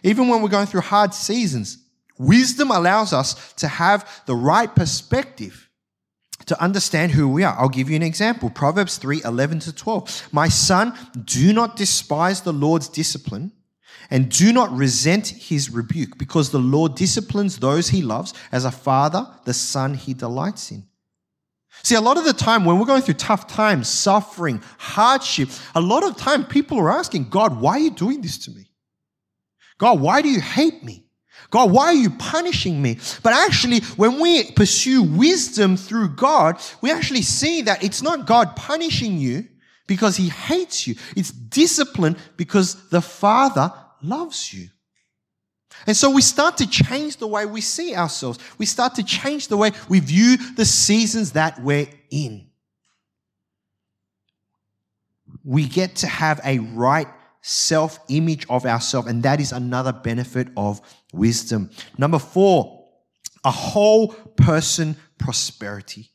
even 0.02 0.28
when 0.28 0.42
we're 0.42 0.48
going 0.48 0.66
through 0.66 0.80
hard 0.80 1.14
seasons, 1.14 1.83
wisdom 2.18 2.70
allows 2.70 3.12
us 3.12 3.52
to 3.54 3.68
have 3.68 4.22
the 4.26 4.34
right 4.34 4.74
perspective 4.74 5.68
to 6.46 6.60
understand 6.62 7.12
who 7.12 7.28
we 7.28 7.42
are. 7.42 7.56
I'll 7.58 7.68
give 7.68 7.88
you 7.88 7.96
an 7.96 8.02
example. 8.02 8.50
Proverbs 8.50 8.98
3, 8.98 9.22
11 9.24 9.60
to 9.60 9.74
12. 9.74 10.28
My 10.32 10.48
son, 10.48 10.92
do 11.24 11.52
not 11.52 11.76
despise 11.76 12.42
the 12.42 12.52
Lord's 12.52 12.88
discipline 12.88 13.52
and 14.10 14.28
do 14.28 14.52
not 14.52 14.70
resent 14.72 15.28
his 15.28 15.70
rebuke 15.70 16.18
because 16.18 16.50
the 16.50 16.58
Lord 16.58 16.94
disciplines 16.94 17.58
those 17.58 17.88
he 17.88 18.02
loves 18.02 18.34
as 18.52 18.64
a 18.64 18.70
father, 18.70 19.26
the 19.44 19.54
son 19.54 19.94
he 19.94 20.12
delights 20.12 20.70
in. 20.70 20.84
See, 21.82 21.94
a 21.96 22.00
lot 22.00 22.18
of 22.18 22.24
the 22.24 22.32
time 22.32 22.64
when 22.64 22.78
we're 22.78 22.86
going 22.86 23.02
through 23.02 23.14
tough 23.14 23.46
times, 23.46 23.88
suffering, 23.88 24.62
hardship, 24.78 25.48
a 25.74 25.80
lot 25.80 26.04
of 26.04 26.16
time 26.16 26.44
people 26.44 26.78
are 26.78 26.90
asking, 26.90 27.28
God, 27.30 27.60
why 27.60 27.72
are 27.72 27.80
you 27.80 27.90
doing 27.90 28.20
this 28.20 28.38
to 28.44 28.50
me? 28.52 28.70
God, 29.78 30.00
why 30.00 30.22
do 30.22 30.28
you 30.28 30.40
hate 30.40 30.84
me? 30.84 31.03
God, 31.54 31.70
why 31.70 31.84
are 31.84 31.94
you 31.94 32.10
punishing 32.10 32.82
me? 32.82 32.98
But 33.22 33.32
actually, 33.32 33.78
when 33.94 34.18
we 34.18 34.50
pursue 34.50 35.04
wisdom 35.04 35.76
through 35.76 36.16
God, 36.16 36.60
we 36.80 36.90
actually 36.90 37.22
see 37.22 37.62
that 37.62 37.84
it's 37.84 38.02
not 38.02 38.26
God 38.26 38.56
punishing 38.56 39.18
you 39.18 39.46
because 39.86 40.16
he 40.16 40.30
hates 40.30 40.88
you. 40.88 40.96
It's 41.14 41.30
discipline 41.30 42.16
because 42.36 42.88
the 42.88 43.00
Father 43.00 43.72
loves 44.02 44.52
you. 44.52 44.66
And 45.86 45.96
so 45.96 46.10
we 46.10 46.22
start 46.22 46.56
to 46.56 46.66
change 46.66 47.18
the 47.18 47.28
way 47.28 47.46
we 47.46 47.60
see 47.60 47.94
ourselves. 47.94 48.40
We 48.58 48.66
start 48.66 48.96
to 48.96 49.04
change 49.04 49.46
the 49.46 49.56
way 49.56 49.70
we 49.88 50.00
view 50.00 50.36
the 50.56 50.64
seasons 50.64 51.34
that 51.34 51.62
we're 51.62 51.86
in. 52.10 52.48
We 55.44 55.68
get 55.68 55.94
to 55.98 56.08
have 56.08 56.40
a 56.44 56.58
right 56.58 57.06
self 57.46 57.98
image 58.08 58.46
of 58.48 58.64
ourselves, 58.64 59.06
and 59.06 59.22
that 59.22 59.38
is 59.38 59.52
another 59.52 59.92
benefit 59.92 60.48
of 60.56 60.80
wisdom. 61.12 61.70
Number 61.98 62.18
four, 62.18 62.86
a 63.44 63.50
whole 63.50 64.08
person 64.08 64.96
prosperity. 65.18 66.10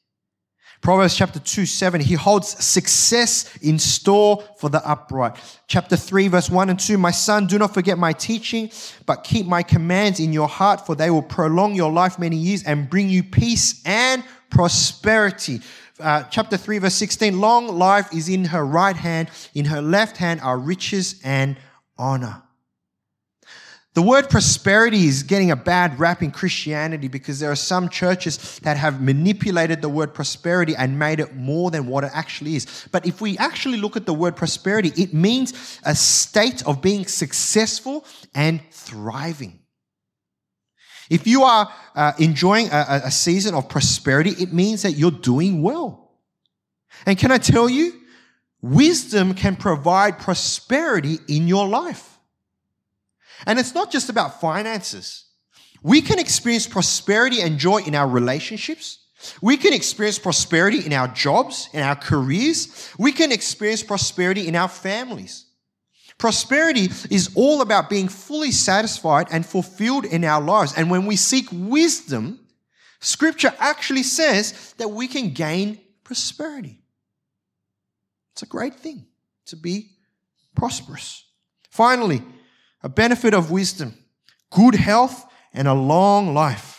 Proverbs 0.82 1.16
chapter 1.16 1.40
2, 1.40 1.66
7, 1.66 2.02
he 2.02 2.14
holds 2.16 2.48
success 2.64 3.56
in 3.62 3.78
store 3.78 4.44
for 4.58 4.70
the 4.70 4.84
upright. 4.90 5.36
Chapter 5.68 5.98
3, 5.98 6.30
verse 6.30 6.50
1 6.50 6.70
and 6.70 6.80
2, 6.80 6.98
my 6.98 7.12
son, 7.12 7.48
do 7.48 7.60
not 7.60 7.74
forget 7.74 7.98
my 7.98 8.14
teaching, 8.14 8.72
but 9.06 9.26
keep 9.26 9.46
my 9.46 9.62
commands 9.62 10.20
in 10.22 10.32
your 10.32 10.48
heart, 10.48 10.86
for 10.86 10.96
they 10.96 11.12
will 11.12 11.22
prolong 11.22 11.76
your 11.76 11.92
life 11.92 12.18
many 12.18 12.38
years 12.38 12.64
and 12.64 12.90
bring 12.90 13.10
you 13.10 13.24
peace 13.24 13.82
and 13.86 14.24
prosperity. 14.50 15.60
Uh, 16.00 16.24
chapter 16.24 16.56
3, 16.56 16.78
verse 16.78 16.96
16, 16.96 17.40
long 17.40 17.68
life 17.68 18.14
is 18.14 18.30
in 18.30 18.46
her 18.46 18.66
right 18.66 18.96
hand, 18.96 19.30
in 19.54 19.66
her 19.66 19.82
left 19.82 20.16
hand 20.16 20.40
are 20.42 20.58
riches 20.58 21.20
and 21.24 21.58
honor. 21.98 22.42
The 23.96 24.04
word 24.04 24.30
prosperity 24.30 25.08
is 25.08 25.24
getting 25.24 25.52
a 25.52 25.58
bad 25.58 26.00
rap 26.00 26.22
in 26.22 26.32
Christianity 26.32 27.10
because 27.10 27.40
there 27.40 27.52
are 27.52 27.56
some 27.56 27.90
churches 27.90 28.60
that 28.60 28.78
have 28.78 29.02
manipulated 29.02 29.82
the 29.82 29.90
word 29.90 30.14
prosperity 30.14 30.74
and 30.76 30.98
made 30.98 31.20
it 31.20 31.36
more 31.36 31.70
than 31.70 31.88
what 31.88 32.06
it 32.06 32.12
actually 32.14 32.56
is. 32.56 32.88
But 32.92 33.06
if 33.06 33.20
we 33.20 33.38
actually 33.38 33.78
look 33.78 33.98
at 33.98 34.06
the 34.06 34.14
word 34.14 34.38
prosperity, 34.38 34.94
it 34.96 35.14
means 35.14 35.80
a 35.84 35.96
state 35.96 36.66
of 36.66 36.82
being 36.82 37.08
successful 37.08 38.06
and 38.34 38.62
thriving. 38.72 39.60
If 41.10 41.26
you 41.26 41.44
are 41.44 41.72
uh, 41.96 42.14
enjoying 42.20 42.68
a, 42.68 43.02
a 43.06 43.12
season 43.12 43.56
of 43.56 43.68
prosperity, 43.68 44.32
it 44.32 44.54
means 44.54 44.84
that 44.84 44.92
you're 44.92 45.12
doing 45.12 45.62
well. 45.62 46.12
And 47.06 47.18
can 47.18 47.32
I 47.32 47.38
tell 47.38 47.68
you, 47.70 47.94
wisdom 48.62 49.34
can 49.34 49.56
provide 49.56 50.20
prosperity 50.20 51.18
in 51.28 51.48
your 51.48 51.68
life. 51.68 52.18
And 53.46 53.58
it's 53.58 53.74
not 53.74 53.92
just 53.92 54.10
about 54.10 54.42
finances. 54.42 55.26
We 55.82 56.02
can 56.02 56.20
experience 56.20 56.68
prosperity 56.68 57.42
and 57.42 57.58
joy 57.58 57.80
in 57.80 57.96
our 57.96 58.08
relationships. 58.08 59.00
We 59.42 59.58
can 59.58 59.74
experience 59.74 60.20
prosperity 60.20 60.86
in 60.86 60.94
our 60.94 61.08
jobs, 61.08 61.70
in 61.74 61.82
our 61.82 61.96
careers. 61.96 62.94
We 62.98 63.12
can 63.12 63.32
experience 63.32 63.82
prosperity 63.84 64.48
in 64.48 64.56
our 64.56 64.68
families. 64.68 65.46
Prosperity 66.20 66.92
is 67.10 67.32
all 67.34 67.62
about 67.62 67.90
being 67.90 68.08
fully 68.08 68.52
satisfied 68.52 69.28
and 69.32 69.44
fulfilled 69.44 70.06
in 70.06 70.24
our 70.24 70.42
lives. 70.42 70.74
And 70.78 70.92
when 70.92 71.08
we 71.08 71.16
seek 71.16 71.48
wisdom 71.52 72.40
Scripture 73.00 73.54
actually 73.60 74.04
says 74.04 74.74
that 74.78 74.90
we 74.90 75.08
can 75.08 75.32
gain 75.32 75.80
prosperity. 76.04 76.80
It's 78.34 78.44
a 78.44 78.48
great 78.48 78.76
thing 78.76 79.06
to 79.48 79.56
be 79.56 79.92
prosperous. 80.56 81.26
Finally, 81.70 82.22
a 82.84 82.90
benefit 82.90 83.34
of 83.34 83.52
wisdom, 83.52 83.98
good 84.50 84.76
health 84.76 85.26
and 85.54 85.68
a 85.68 85.74
long 85.74 86.34
life. 86.34 86.79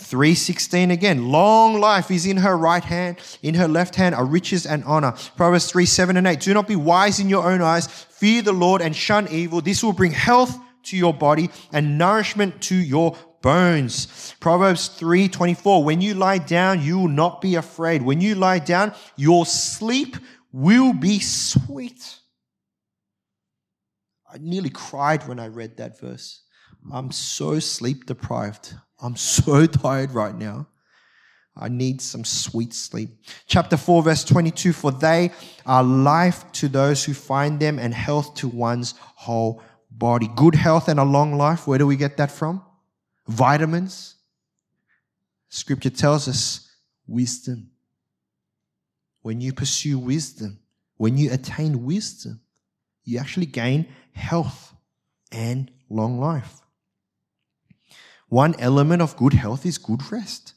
316 0.00 0.90
again. 0.90 1.28
Long 1.28 1.78
life 1.78 2.10
is 2.10 2.26
in 2.26 2.38
her 2.38 2.56
right 2.56 2.82
hand, 2.82 3.18
in 3.42 3.54
her 3.54 3.68
left 3.68 3.94
hand 3.94 4.14
are 4.14 4.24
riches 4.24 4.66
and 4.66 4.82
honor. 4.84 5.12
Proverbs 5.36 5.70
3, 5.70 5.84
7 5.84 6.16
and 6.16 6.26
8. 6.26 6.40
Do 6.40 6.54
not 6.54 6.66
be 6.66 6.76
wise 6.76 7.20
in 7.20 7.28
your 7.28 7.48
own 7.48 7.62
eyes. 7.62 7.86
Fear 7.86 8.42
the 8.42 8.52
Lord 8.52 8.82
and 8.82 8.96
shun 8.96 9.28
evil. 9.28 9.60
This 9.60 9.82
will 9.82 9.92
bring 9.92 10.12
health 10.12 10.58
to 10.84 10.96
your 10.96 11.14
body 11.14 11.50
and 11.72 11.98
nourishment 11.98 12.60
to 12.62 12.74
your 12.74 13.16
bones. 13.42 14.34
Proverbs 14.40 14.88
3, 14.88 15.28
24. 15.28 15.84
When 15.84 16.00
you 16.00 16.14
lie 16.14 16.38
down, 16.38 16.82
you 16.82 16.98
will 16.98 17.08
not 17.08 17.40
be 17.40 17.54
afraid. 17.54 18.02
When 18.02 18.20
you 18.20 18.34
lie 18.34 18.58
down, 18.58 18.94
your 19.16 19.46
sleep 19.46 20.16
will 20.52 20.92
be 20.92 21.20
sweet. 21.20 22.18
I 24.32 24.38
nearly 24.38 24.70
cried 24.70 25.26
when 25.26 25.40
I 25.40 25.48
read 25.48 25.76
that 25.76 26.00
verse. 26.00 26.42
I'm 26.92 27.10
so 27.10 27.58
sleep 27.58 28.06
deprived. 28.06 28.74
I'm 29.02 29.16
so 29.16 29.66
tired 29.84 30.12
right 30.12 30.34
now. 30.34 30.66
I 31.56 31.68
need 31.68 32.00
some 32.00 32.24
sweet 32.24 32.72
sleep. 32.72 33.10
Chapter 33.46 33.76
4, 33.76 34.02
verse 34.02 34.24
22 34.24 34.72
For 34.72 34.92
they 34.92 35.30
are 35.66 35.82
life 35.82 36.50
to 36.52 36.68
those 36.68 37.04
who 37.04 37.12
find 37.12 37.60
them 37.60 37.78
and 37.78 37.92
health 37.92 38.34
to 38.36 38.48
one's 38.48 38.94
whole 38.98 39.62
body. 39.90 40.30
Good 40.36 40.54
health 40.54 40.88
and 40.88 41.00
a 41.00 41.04
long 41.04 41.36
life. 41.36 41.66
Where 41.66 41.78
do 41.78 41.86
we 41.86 41.96
get 41.96 42.16
that 42.16 42.30
from? 42.30 42.62
Vitamins. 43.26 44.16
Scripture 45.48 45.90
tells 45.90 46.28
us 46.28 46.70
wisdom. 47.06 47.70
When 49.22 49.40
you 49.40 49.52
pursue 49.52 49.98
wisdom, 49.98 50.60
when 50.96 51.18
you 51.18 51.32
attain 51.32 51.84
wisdom, 51.84 52.40
you 53.04 53.18
actually 53.18 53.46
gain 53.46 53.88
health 54.12 54.74
and 55.32 55.70
long 55.90 56.18
life. 56.20 56.60
One 58.30 58.54
element 58.58 59.02
of 59.02 59.16
good 59.16 59.34
health 59.34 59.66
is 59.66 59.76
good 59.76 60.00
rest. 60.10 60.54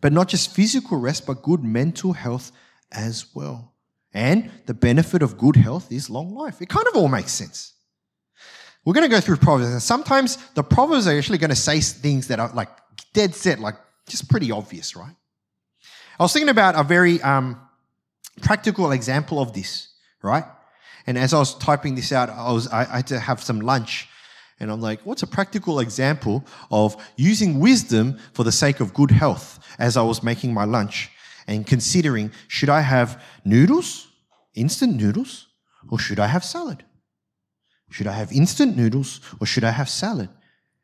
But 0.00 0.12
not 0.12 0.28
just 0.28 0.54
physical 0.54 0.98
rest, 0.98 1.26
but 1.26 1.42
good 1.42 1.64
mental 1.64 2.12
health 2.12 2.52
as 2.92 3.34
well. 3.34 3.72
And 4.12 4.50
the 4.66 4.74
benefit 4.74 5.22
of 5.22 5.36
good 5.36 5.56
health 5.56 5.90
is 5.90 6.08
long 6.08 6.34
life. 6.34 6.60
It 6.62 6.68
kind 6.68 6.86
of 6.86 6.96
all 6.96 7.08
makes 7.08 7.32
sense. 7.32 7.72
We're 8.84 8.92
going 8.92 9.08
to 9.08 9.14
go 9.14 9.20
through 9.20 9.38
Proverbs, 9.38 9.72
and 9.72 9.82
sometimes 9.82 10.36
the 10.54 10.62
Proverbs 10.62 11.08
are 11.08 11.16
actually 11.16 11.38
going 11.38 11.50
to 11.50 11.56
say 11.56 11.80
things 11.80 12.28
that 12.28 12.38
are 12.38 12.52
like 12.52 12.68
dead 13.12 13.34
set, 13.34 13.58
like 13.58 13.74
just 14.06 14.28
pretty 14.28 14.52
obvious, 14.52 14.94
right? 14.94 15.16
I 16.20 16.22
was 16.22 16.32
thinking 16.32 16.50
about 16.50 16.78
a 16.78 16.84
very 16.84 17.20
um, 17.22 17.58
practical 18.42 18.92
example 18.92 19.40
of 19.40 19.54
this, 19.54 19.88
right? 20.22 20.44
And 21.06 21.18
as 21.18 21.34
I 21.34 21.38
was 21.38 21.54
typing 21.54 21.94
this 21.94 22.12
out, 22.12 22.28
I 22.30 22.52
was 22.52 22.68
I, 22.68 22.82
I 22.82 22.96
had 22.96 23.06
to 23.08 23.18
have 23.18 23.42
some 23.42 23.60
lunch, 23.60 24.08
and 24.58 24.70
I'm 24.70 24.80
like, 24.80 25.00
what's 25.02 25.22
a 25.22 25.26
practical 25.26 25.80
example 25.80 26.44
of 26.70 26.96
using 27.16 27.60
wisdom 27.60 28.18
for 28.32 28.42
the 28.42 28.52
sake 28.52 28.80
of 28.80 28.94
good 28.94 29.10
health? 29.10 29.58
As 29.78 29.96
I 29.96 30.02
was 30.02 30.22
making 30.22 30.54
my 30.54 30.64
lunch 30.64 31.10
and 31.46 31.66
considering, 31.66 32.32
should 32.48 32.70
I 32.70 32.80
have 32.80 33.22
noodles, 33.44 34.08
instant 34.54 34.96
noodles, 34.96 35.48
or 35.90 35.98
should 35.98 36.18
I 36.18 36.26
have 36.28 36.44
salad? 36.44 36.84
Should 37.90 38.06
I 38.06 38.12
have 38.12 38.32
instant 38.32 38.76
noodles 38.76 39.20
or 39.40 39.46
should 39.46 39.64
I 39.64 39.70
have 39.70 39.88
salad? 39.88 40.30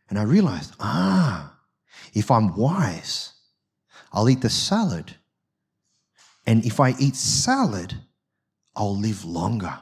And 0.09 0.19
I 0.19 0.23
realized, 0.23 0.75
ah, 0.79 1.57
if 2.13 2.31
I'm 2.31 2.55
wise, 2.55 3.33
I'll 4.13 4.29
eat 4.29 4.43
the 4.43 4.51
salad. 4.51 5.17
And 6.47 6.65
if 6.65 6.79
I 6.79 6.91
eat 6.99 7.17
salad, 7.17 7.95
I'll 8.77 8.97
live 8.97 9.25
longer. 9.25 9.79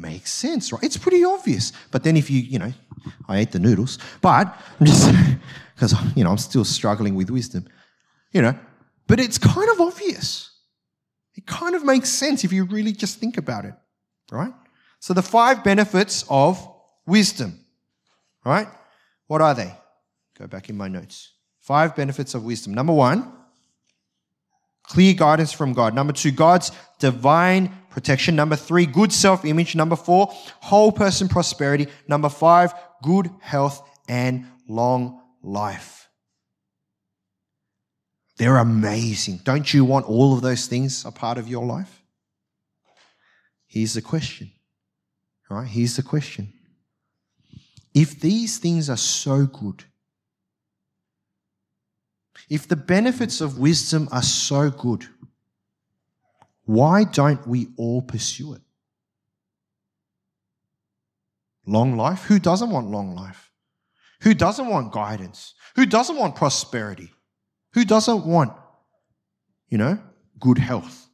Makes 0.00 0.32
sense, 0.32 0.72
right? 0.72 0.82
It's 0.82 0.96
pretty 0.96 1.24
obvious. 1.24 1.72
But 1.90 2.04
then 2.04 2.16
if 2.16 2.30
you, 2.30 2.40
you 2.40 2.58
know, 2.58 2.72
I 3.28 3.38
ate 3.38 3.52
the 3.52 3.58
noodles, 3.58 3.98
but 4.22 4.46
I'm 4.80 4.86
just, 4.86 5.12
because, 5.74 5.94
you 6.16 6.24
know, 6.24 6.30
I'm 6.30 6.38
still 6.38 6.64
struggling 6.64 7.14
with 7.14 7.28
wisdom, 7.28 7.68
you 8.32 8.40
know, 8.40 8.58
but 9.06 9.20
it's 9.20 9.36
kind 9.36 9.68
of 9.70 9.80
obvious. 9.80 10.50
It 11.34 11.46
kind 11.46 11.74
of 11.74 11.84
makes 11.84 12.08
sense 12.08 12.44
if 12.44 12.52
you 12.52 12.64
really 12.64 12.92
just 12.92 13.18
think 13.18 13.36
about 13.36 13.66
it, 13.66 13.74
right? 14.32 14.54
So 15.00 15.12
the 15.12 15.22
five 15.22 15.62
benefits 15.62 16.24
of 16.30 16.66
wisdom, 17.06 17.60
right? 18.44 18.68
What 19.26 19.42
are 19.42 19.54
they? 19.54 19.76
Go 20.38 20.46
back 20.46 20.70
in 20.70 20.78
my 20.78 20.88
notes. 20.88 21.32
Five 21.58 21.94
benefits 21.94 22.34
of 22.34 22.44
wisdom. 22.44 22.72
Number 22.72 22.94
one, 22.94 23.30
clear 24.90 25.14
guidance 25.14 25.52
from 25.52 25.72
God. 25.72 25.94
Number 25.94 26.12
two, 26.12 26.32
God's 26.32 26.72
divine 26.98 27.72
protection. 27.90 28.34
Number 28.34 28.56
three, 28.56 28.86
good 28.86 29.12
self 29.12 29.44
image. 29.44 29.76
Number 29.76 29.94
four, 29.94 30.28
whole 30.60 30.90
person 30.90 31.28
prosperity. 31.28 31.86
Number 32.08 32.28
five, 32.28 32.74
good 33.02 33.30
health 33.40 33.88
and 34.08 34.46
long 34.68 35.20
life. 35.42 36.08
They're 38.36 38.56
amazing. 38.56 39.40
Don't 39.44 39.72
you 39.72 39.84
want 39.84 40.06
all 40.06 40.34
of 40.34 40.42
those 40.42 40.66
things 40.66 41.04
a 41.04 41.12
part 41.12 41.38
of 41.38 41.46
your 41.46 41.64
life? 41.64 42.02
Here's 43.68 43.94
the 43.94 44.02
question. 44.02 44.50
All 45.48 45.58
right, 45.58 45.68
here's 45.68 45.94
the 45.94 46.02
question. 46.02 46.52
If 47.94 48.18
these 48.18 48.58
things 48.58 48.90
are 48.90 48.96
so 48.96 49.46
good, 49.46 49.84
if 52.48 52.66
the 52.66 52.76
benefits 52.76 53.40
of 53.40 53.58
wisdom 53.58 54.08
are 54.12 54.22
so 54.22 54.70
good, 54.70 55.06
why 56.64 57.04
don't 57.04 57.46
we 57.46 57.68
all 57.76 58.02
pursue 58.02 58.54
it? 58.54 58.62
Long 61.66 61.96
life? 61.96 62.24
Who 62.24 62.38
doesn't 62.38 62.70
want 62.70 62.88
long 62.88 63.14
life? 63.14 63.50
Who 64.22 64.34
doesn't 64.34 64.66
want 64.66 64.92
guidance? 64.92 65.54
Who 65.76 65.86
doesn't 65.86 66.16
want 66.16 66.36
prosperity? 66.36 67.10
Who 67.74 67.84
doesn't 67.84 68.26
want, 68.26 68.52
you 69.68 69.78
know, 69.78 69.98
good 70.38 70.58
health? 70.58 71.08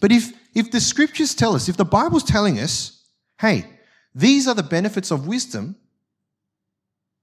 But 0.00 0.12
if, 0.12 0.32
if 0.54 0.70
the 0.70 0.80
scriptures 0.80 1.34
tell 1.34 1.54
us, 1.54 1.68
if 1.68 1.76
the 1.76 1.84
Bible's 1.84 2.24
telling 2.24 2.58
us, 2.58 3.04
hey, 3.40 3.66
these 4.14 4.48
are 4.48 4.54
the 4.54 4.62
benefits 4.62 5.10
of 5.10 5.26
wisdom, 5.26 5.76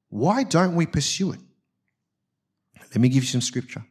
why 0.10 0.44
don't 0.44 0.76
we 0.76 0.86
pursue 0.86 1.34
it? 1.34 1.40
Let 2.92 3.02
me 3.02 3.10
give 3.10 3.24
you 3.24 3.30
some 3.30 3.42
scripture. 3.42 3.86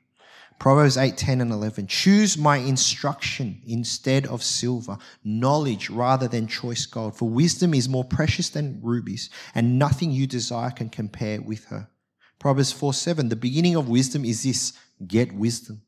Proverbs 0.59 0.97
8, 0.97 1.17
10, 1.17 1.41
and 1.41 1.53
11. 1.53 1.87
Choose 1.87 2.37
my 2.37 2.57
instruction 2.57 3.63
instead 3.65 4.27
of 4.27 4.43
silver, 4.43 4.99
knowledge 5.23 5.89
rather 5.89 6.27
than 6.27 6.49
choice 6.49 6.85
gold. 6.85 7.17
For 7.17 7.29
wisdom 7.29 7.75
is 7.75 7.89
more 7.89 8.05
precious 8.05 8.49
than 8.49 8.81
rubies, 8.83 9.31
and 9.55 9.79
nothing 9.79 10.11
you 10.11 10.27
desire 10.27 10.71
can 10.71 10.89
compare 10.89 11.41
with 11.41 11.67
her. 11.67 11.89
Proverbs 12.41 12.73
4, 12.73 12.93
7. 12.93 13.29
The 13.29 13.37
beginning 13.37 13.77
of 13.77 13.89
wisdom 13.89 14.25
is 14.25 14.43
this 14.43 14.73
get 15.07 15.33
wisdom. 15.33 15.83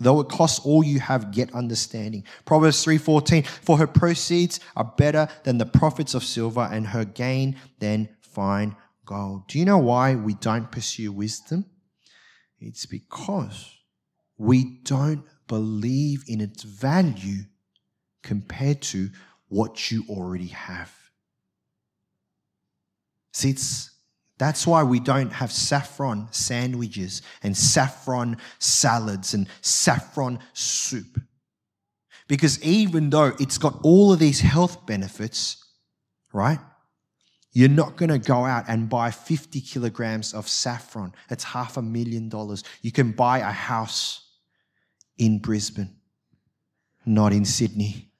Though 0.00 0.20
it 0.20 0.28
costs 0.28 0.64
all 0.64 0.82
you 0.82 0.98
have, 1.00 1.30
get 1.30 1.54
understanding. 1.54 2.24
Proverbs 2.44 2.84
3:14, 2.84 3.46
for 3.46 3.78
her 3.78 3.86
proceeds 3.86 4.60
are 4.74 4.92
better 4.96 5.28
than 5.44 5.58
the 5.58 5.66
profits 5.66 6.14
of 6.14 6.24
silver, 6.24 6.68
and 6.72 6.88
her 6.88 7.04
gain 7.04 7.56
than 7.78 8.08
fine 8.20 8.76
gold. 9.04 9.46
Do 9.46 9.58
you 9.58 9.64
know 9.64 9.78
why 9.78 10.14
we 10.14 10.34
don't 10.34 10.72
pursue 10.72 11.12
wisdom? 11.12 11.66
It's 12.58 12.86
because 12.86 13.72
we 14.38 14.80
don't 14.84 15.24
believe 15.46 16.24
in 16.28 16.40
its 16.40 16.62
value 16.62 17.42
compared 18.22 18.82
to 18.82 19.10
what 19.48 19.90
you 19.90 20.04
already 20.08 20.48
have. 20.48 20.92
See, 23.32 23.50
it's, 23.50 23.90
that's 24.38 24.66
why 24.66 24.82
we 24.82 24.98
don't 24.98 25.32
have 25.32 25.52
saffron 25.52 26.28
sandwiches 26.30 27.22
and 27.42 27.56
saffron 27.56 28.38
salads 28.58 29.34
and 29.34 29.46
saffron 29.60 30.38
soup. 30.52 31.20
Because 32.28 32.60
even 32.62 33.10
though 33.10 33.32
it's 33.38 33.58
got 33.58 33.78
all 33.82 34.12
of 34.12 34.18
these 34.18 34.40
health 34.40 34.86
benefits, 34.86 35.62
right? 36.32 36.58
You're 37.56 37.70
not 37.70 37.96
going 37.96 38.10
to 38.10 38.18
go 38.18 38.44
out 38.44 38.66
and 38.68 38.86
buy 38.86 39.10
50 39.10 39.62
kilograms 39.62 40.34
of 40.34 40.46
saffron. 40.46 41.14
It's 41.30 41.42
half 41.42 41.78
a 41.78 41.82
million 41.82 42.28
dollars. 42.28 42.62
You 42.82 42.92
can 42.92 43.12
buy 43.12 43.38
a 43.38 43.50
house 43.50 44.28
in 45.16 45.38
Brisbane, 45.38 45.96
not 47.06 47.32
in 47.32 47.46
Sydney. 47.46 48.10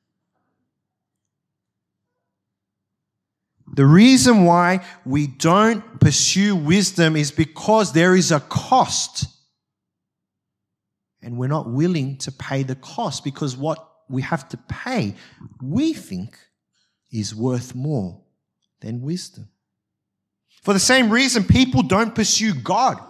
The 3.75 3.85
reason 3.85 4.47
why 4.47 4.83
we 5.05 5.27
don't 5.27 6.01
pursue 6.01 6.57
wisdom 6.57 7.15
is 7.15 7.31
because 7.31 7.93
there 7.93 8.17
is 8.17 8.33
a 8.33 8.41
cost. 8.41 9.27
And 11.21 11.37
we're 11.37 11.49
not 11.49 11.69
willing 11.69 12.17
to 12.21 12.33
pay 12.33 12.63
the 12.63 12.77
cost 12.77 13.23
because 13.23 13.55
what 13.55 13.87
we 14.09 14.23
have 14.23 14.49
to 14.49 14.57
pay, 14.57 15.15
we 15.61 15.93
think, 15.93 16.39
is 17.13 17.35
worth 17.35 17.75
more 17.75 18.23
than 18.87 19.03
wisdom. 19.03 19.49
For 20.63 20.73
the 20.73 20.81
same 20.81 21.11
reason, 21.11 21.43
people 21.45 21.83
don't 21.83 22.15
pursue 22.15 22.55
God 22.55 23.01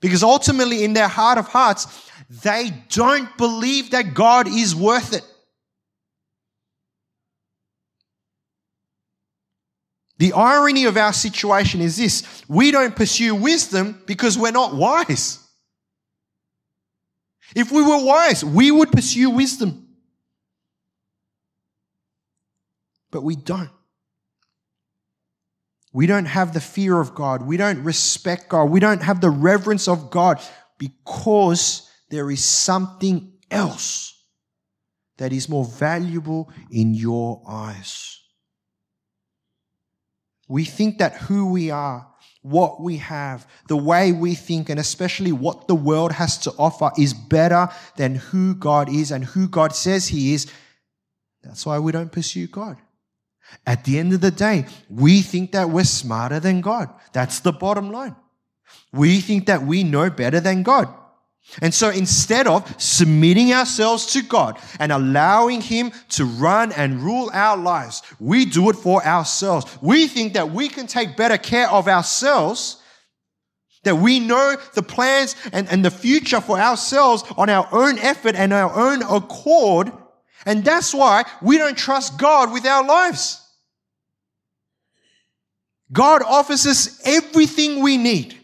Because 0.00 0.22
ultimately, 0.22 0.84
in 0.84 0.92
their 0.92 1.08
heart 1.08 1.38
of 1.38 1.46
hearts, 1.46 2.10
they 2.28 2.70
don't 2.90 3.34
believe 3.38 3.92
that 3.92 4.12
God 4.12 4.46
is 4.46 4.74
worth 4.74 5.14
it. 5.14 5.24
The 10.18 10.32
irony 10.34 10.84
of 10.84 10.96
our 10.96 11.12
situation 11.12 11.80
is 11.80 11.96
this 11.96 12.44
we 12.48 12.70
don't 12.70 12.94
pursue 12.94 13.34
wisdom 13.34 14.02
because 14.06 14.36
we're 14.36 14.50
not 14.50 14.74
wise. 14.74 15.38
If 17.54 17.72
we 17.72 17.82
were 17.82 18.04
wise, 18.04 18.44
we 18.44 18.70
would 18.70 18.92
pursue 18.92 19.30
wisdom. 19.30 19.88
But 23.10 23.22
we 23.22 23.36
don't. 23.36 23.70
We 25.94 26.08
don't 26.08 26.26
have 26.26 26.52
the 26.52 26.60
fear 26.60 27.00
of 27.00 27.14
God. 27.14 27.42
We 27.42 27.56
don't 27.56 27.84
respect 27.84 28.48
God. 28.48 28.64
We 28.64 28.80
don't 28.80 29.02
have 29.02 29.20
the 29.20 29.30
reverence 29.30 29.86
of 29.86 30.10
God 30.10 30.40
because 30.76 31.88
there 32.10 32.32
is 32.32 32.44
something 32.44 33.32
else 33.48 34.20
that 35.18 35.32
is 35.32 35.48
more 35.48 35.64
valuable 35.64 36.50
in 36.68 36.94
your 36.94 37.40
eyes. 37.48 38.20
We 40.48 40.64
think 40.64 40.98
that 40.98 41.14
who 41.14 41.52
we 41.52 41.70
are, 41.70 42.08
what 42.42 42.82
we 42.82 42.96
have, 42.96 43.46
the 43.68 43.76
way 43.76 44.10
we 44.10 44.34
think, 44.34 44.68
and 44.68 44.80
especially 44.80 45.30
what 45.30 45.68
the 45.68 45.76
world 45.76 46.10
has 46.10 46.36
to 46.38 46.50
offer 46.58 46.90
is 46.98 47.14
better 47.14 47.68
than 47.96 48.16
who 48.16 48.56
God 48.56 48.88
is 48.88 49.12
and 49.12 49.24
who 49.24 49.48
God 49.48 49.72
says 49.72 50.08
He 50.08 50.34
is. 50.34 50.50
That's 51.44 51.64
why 51.64 51.78
we 51.78 51.92
don't 51.92 52.10
pursue 52.10 52.48
God. 52.48 52.78
At 53.66 53.84
the 53.84 53.98
end 53.98 54.12
of 54.12 54.20
the 54.20 54.30
day, 54.30 54.66
we 54.88 55.22
think 55.22 55.52
that 55.52 55.70
we're 55.70 55.84
smarter 55.84 56.40
than 56.40 56.60
God. 56.60 56.90
That's 57.12 57.40
the 57.40 57.52
bottom 57.52 57.90
line. 57.90 58.16
We 58.92 59.20
think 59.20 59.46
that 59.46 59.62
we 59.62 59.84
know 59.84 60.10
better 60.10 60.40
than 60.40 60.62
God. 60.62 60.88
And 61.60 61.74
so 61.74 61.90
instead 61.90 62.46
of 62.46 62.74
submitting 62.80 63.52
ourselves 63.52 64.06
to 64.14 64.22
God 64.22 64.58
and 64.78 64.90
allowing 64.90 65.60
Him 65.60 65.92
to 66.10 66.24
run 66.24 66.72
and 66.72 67.02
rule 67.02 67.30
our 67.32 67.56
lives, 67.56 68.02
we 68.18 68.44
do 68.44 68.70
it 68.70 68.76
for 68.76 69.04
ourselves. 69.04 69.78
We 69.82 70.06
think 70.06 70.34
that 70.34 70.50
we 70.50 70.68
can 70.68 70.86
take 70.86 71.16
better 71.16 71.36
care 71.36 71.70
of 71.70 71.86
ourselves, 71.86 72.82
that 73.84 73.96
we 73.96 74.20
know 74.20 74.56
the 74.74 74.82
plans 74.82 75.36
and, 75.52 75.68
and 75.68 75.84
the 75.84 75.90
future 75.90 76.40
for 76.40 76.58
ourselves 76.58 77.22
on 77.36 77.50
our 77.50 77.68
own 77.72 77.98
effort 77.98 78.34
and 78.34 78.52
our 78.52 78.74
own 78.74 79.02
accord. 79.02 79.92
And 80.46 80.64
that's 80.64 80.94
why 80.94 81.24
we 81.40 81.58
don't 81.58 81.76
trust 81.76 82.18
God 82.18 82.52
with 82.52 82.66
our 82.66 82.84
lives. 82.84 83.40
God 85.92 86.22
offers 86.22 86.66
us 86.66 87.00
everything 87.04 87.82
we 87.82 87.96
need 87.96 88.38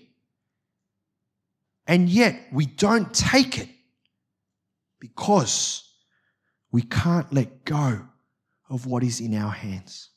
and 1.90 2.08
yet 2.08 2.40
we 2.52 2.66
don't 2.66 3.12
take 3.12 3.58
it 3.58 3.68
because 5.00 5.92
we 6.70 6.82
can't 6.82 7.32
let 7.32 7.64
go 7.64 8.06
of 8.68 8.86
what 8.86 9.02
is 9.02 9.20
in 9.20 9.34
our 9.34 9.50
hands. 9.50 10.10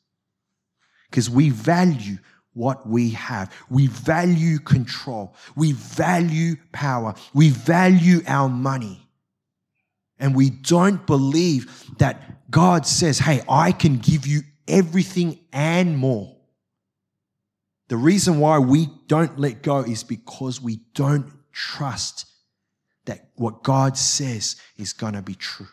Because 1.10 1.32
we 1.32 1.50
value 1.50 2.19
what 2.54 2.88
we 2.88 3.10
have. 3.10 3.52
We 3.72 3.88
value 3.88 4.60
control. 4.60 5.36
We 5.56 5.72
value 5.72 6.58
power. 6.72 7.15
We 7.34 7.50
value 7.50 8.22
our 8.28 8.50
money. 8.50 9.03
And 10.19 10.36
we 10.36 10.49
don't 10.49 11.06
believe 11.06 11.97
that 11.97 12.49
God 12.52 12.86
says, 12.86 13.19
Hey, 13.19 13.41
I 13.49 13.71
can 13.71 13.97
give 13.97 14.28
you 14.28 14.41
everything 14.67 15.39
and 15.52 15.97
more. 15.97 16.36
The 17.89 17.97
reason 17.97 18.39
why 18.39 18.60
we 18.60 18.88
don't 19.08 19.38
let 19.38 19.62
go 19.62 19.80
is 19.80 20.04
because 20.04 20.62
we 20.62 20.80
don't 20.93 21.32
trust 21.52 22.26
that 23.06 23.30
what 23.36 23.63
God 23.63 23.97
says 23.97 24.56
is 24.78 24.93
going 24.93 25.13
to 25.13 25.21
be 25.21 25.36
true. 25.36 25.67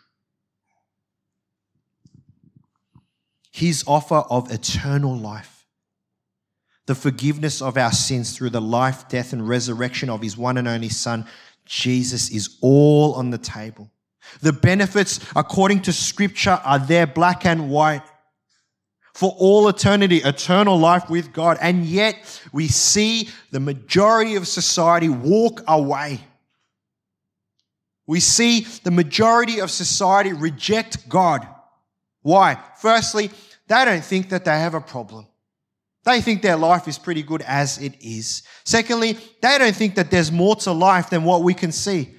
His 3.53 3.85
offer 3.87 4.23
of 4.31 4.51
eternal 4.51 5.17
life, 5.17 5.67
the 6.87 6.95
forgiveness 6.95 7.63
of 7.63 7.77
our 7.77 7.93
sins 7.93 8.37
through 8.37 8.51
the 8.51 8.61
life, 8.61 9.09
death, 9.09 9.33
and 9.33 9.49
resurrection 9.49 10.11
of 10.11 10.23
His 10.23 10.37
one 10.37 10.57
and 10.57 10.67
only 10.67 10.89
Son, 10.89 11.27
Jesus, 11.65 12.31
is 12.31 12.59
all 12.61 13.15
on 13.15 13.31
the 13.31 13.39
table. 13.39 13.91
The 14.41 14.53
benefits, 14.53 15.21
according 15.37 15.83
to 15.83 15.93
Scripture, 15.93 16.61
are 16.65 16.79
there 16.79 17.07
black 17.07 17.45
and 17.45 17.71
white 17.71 18.03
for 19.15 19.35
all 19.39 19.69
eternity, 19.69 20.19
eternal 20.19 20.79
life 20.79 21.11
with 21.11 21.33
God. 21.33 21.59
And 21.61 21.85
yet 21.85 22.41
we 22.53 22.69
see 22.69 23.29
the 23.51 23.61
majority 23.61 24.37
of 24.37 24.49
society 24.49 25.09
walk 25.09 25.63
away. 25.69 26.21
We 28.07 28.21
see 28.21 28.67
the 28.83 28.91
majority 28.91 29.61
of 29.61 29.71
society 29.71 30.33
reject 30.33 31.09
God. 31.09 31.47
Why? 32.23 32.59
Firstly, 32.79 33.31
they 33.69 33.85
don't 33.85 34.05
think 34.05 34.31
that 34.31 34.45
they 34.45 34.59
have 34.59 34.75
a 34.75 34.81
problem. 34.81 35.27
They 36.05 36.21
think 36.21 36.43
their 36.43 36.57
life 36.57 36.89
is 36.89 36.99
pretty 36.99 37.23
good 37.23 37.43
as 37.43 37.79
it 37.79 37.95
is. 38.01 38.43
Secondly, 38.65 39.19
they 39.43 39.59
don't 39.59 39.77
think 39.77 39.97
that 39.97 40.11
there's 40.11 40.33
more 40.33 40.57
to 40.57 40.73
life 40.73 41.11
than 41.11 41.25
what 41.25 41.43
we 41.43 41.53
can 41.53 41.73
see. 41.73 42.15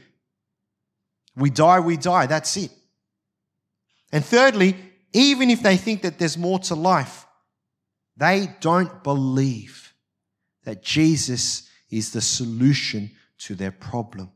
We 1.36 1.50
die, 1.50 1.80
we 1.80 1.98
die. 1.98 2.26
That's 2.26 2.56
it. 2.58 2.72
And 4.12 4.24
thirdly, 4.24 4.76
even 5.14 5.50
if 5.50 5.64
they 5.64 5.78
think 5.78 6.02
that 6.02 6.20
there's 6.20 6.38
more 6.38 6.60
to 6.60 6.76
life, 6.76 7.26
they 8.18 8.50
don't 8.60 9.04
believe 9.04 9.94
that 10.64 10.84
Jesus 10.84 11.70
is 11.90 12.12
the 12.12 12.22
solution 12.22 13.12
to 13.40 13.56
their 13.56 13.72
problem. 13.72 14.32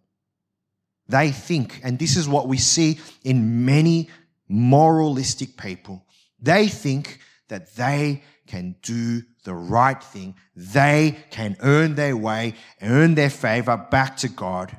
They 1.07 1.31
think, 1.31 1.81
and 1.83 1.99
this 1.99 2.17
is 2.17 2.27
what 2.27 2.47
we 2.47 2.57
see 2.57 2.99
in 3.23 3.65
many 3.65 4.09
moralistic 4.47 5.55
people, 5.57 6.05
they 6.39 6.67
think 6.67 7.19
that 7.47 7.75
they 7.75 8.23
can 8.47 8.75
do 8.81 9.21
the 9.43 9.53
right 9.53 10.03
thing. 10.03 10.35
They 10.55 11.17
can 11.29 11.55
earn 11.61 11.95
their 11.95 12.17
way, 12.17 12.55
earn 12.81 13.15
their 13.15 13.29
favor 13.29 13.77
back 13.77 14.17
to 14.17 14.27
God. 14.27 14.75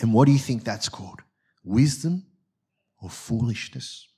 And 0.00 0.12
what 0.12 0.26
do 0.26 0.32
you 0.32 0.38
think 0.38 0.64
that's 0.64 0.88
called? 0.88 1.20
Wisdom 1.62 2.24
or 3.00 3.10
foolishness. 3.10 4.08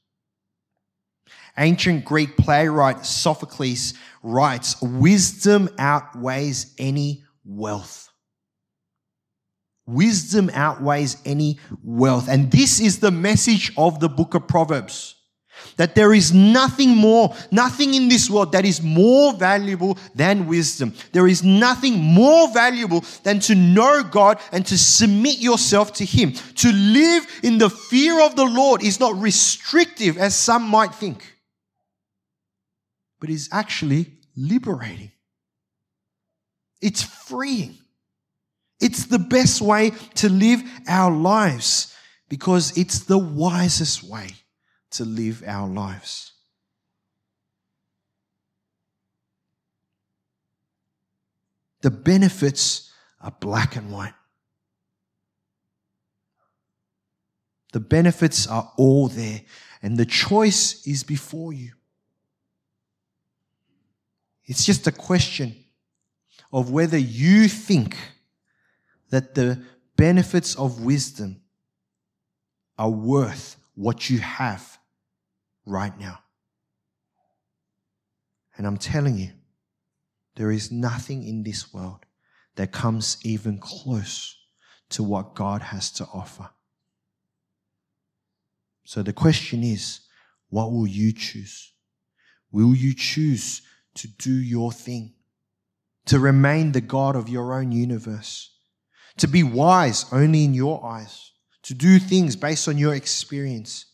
Ancient 1.59 2.05
Greek 2.05 2.37
playwright 2.37 3.05
Sophocles 3.05 3.95
writes, 4.23 4.81
Wisdom 4.81 5.69
outweighs 5.79 6.75
any 6.79 7.25
wealth. 7.45 8.11
Wisdom 9.87 10.51
outweighs 10.53 11.17
any 11.25 11.59
wealth. 11.83 12.29
And 12.29 12.51
this 12.51 12.81
is 12.81 12.99
the 12.99 13.11
message 13.11 13.73
of 13.77 14.01
the 14.01 14.09
book 14.09 14.35
of 14.35 14.49
Proverbs. 14.49 15.16
That 15.77 15.95
there 15.95 16.15
is 16.15 16.33
nothing 16.33 16.97
more, 16.97 17.35
nothing 17.51 17.95
in 17.95 18.09
this 18.09 18.31
world 18.31 18.53
that 18.53 18.65
is 18.65 18.83
more 18.83 19.33
valuable 19.35 19.99
than 20.15 20.47
wisdom. 20.47 20.95
There 21.13 21.29
is 21.29 21.43
nothing 21.43 21.99
more 21.99 22.53
valuable 22.53 23.05
than 23.23 23.41
to 23.41 23.55
know 23.55 24.03
God 24.03 24.39
and 24.53 24.65
to 24.67 24.79
submit 24.79 25.39
yourself 25.39 25.93
to 25.95 26.05
Him. 26.05 26.33
To 26.33 26.73
live 26.73 27.27
in 27.43 27.59
the 27.59 27.71
fear 27.71 28.21
of 28.21 28.37
the 28.37 28.45
Lord 28.45 28.83
is 28.83 29.01
not 29.01 29.21
restrictive 29.21 30.19
as 30.19 30.35
some 30.35 30.63
might 30.63 30.95
think, 30.95 31.37
but 33.21 33.31
is 33.31 33.49
actually 33.53 34.13
liberating. 34.37 35.13
It's 36.81 37.03
freeing. 37.03 37.79
It's 38.81 39.07
the 39.07 39.19
best 39.19 39.61
way 39.61 39.93
to 40.17 40.29
live 40.29 40.63
our 40.87 41.11
lives 41.11 41.95
because 42.29 42.77
it's 42.77 43.01
the 43.01 43.19
wisest 43.19 44.03
way 44.03 44.31
to 44.91 45.05
live 45.05 45.43
our 45.47 45.69
lives. 45.69 46.33
The 51.83 51.91
benefits 51.91 52.91
are 53.21 53.35
black 53.39 53.77
and 53.77 53.93
white. 53.93 54.15
The 57.73 57.81
benefits 57.81 58.47
are 58.47 58.73
all 58.77 59.09
there, 59.09 59.43
and 59.83 59.97
the 59.97 60.07
choice 60.07 60.87
is 60.87 61.05
before 61.05 61.53
you. 61.53 61.73
It's 64.47 64.65
just 64.65 64.87
a 64.87 64.93
question 64.93 65.55
of 66.53 66.71
whether 66.71 66.97
you 66.97 67.49
think 67.49 67.97
that 69.11 69.35
the 69.35 69.63
benefits 69.97 70.55
of 70.55 70.83
wisdom 70.83 71.41
are 72.79 72.91
worth 72.91 73.57
what 73.75 74.09
you 74.09 74.19
have 74.19 74.76
right 75.67 75.99
now. 75.99 76.21
And 78.57 78.67
I'm 78.67 78.79
telling 78.79 79.19
you, 79.19 79.31
there 80.37 80.51
is 80.51 80.73
nothing 80.73 81.27
in 81.27 81.43
this 81.43 81.75
world 81.75 82.07
that 82.55 82.73
comes 82.73 83.19
even 83.23 83.59
close 83.59 84.37
to 84.91 85.03
what 85.03 85.35
God 85.35 85.61
has 85.61 85.91
to 85.93 86.05
offer. 86.15 86.49
So 88.85 89.03
the 89.03 89.13
question 89.13 89.63
is, 89.63 90.01
what 90.49 90.73
will 90.73 90.87
you 90.87 91.13
choose? 91.13 91.73
Will 92.51 92.75
you 92.75 92.95
choose 92.95 93.63
to 93.97 94.09
do 94.09 94.33
your 94.33 94.73
thing? 94.73 95.17
to 96.07 96.21
remain 96.21 96.73
the 96.73 96.81
God 96.81 97.17
of 97.17 97.29
your 97.29 97.55
own 97.55 97.73
universe, 97.73 98.55
to 99.19 99.27
be 99.27 99.43
wise 99.43 100.07
only 100.13 100.45
in 100.45 100.55
your 100.55 100.85
eyes, 100.85 101.33
to 101.65 101.75
do 101.75 101.99
things 101.99 102.37
based 102.37 102.69
on 102.69 102.79
your 102.79 102.95
experience? 102.95 103.87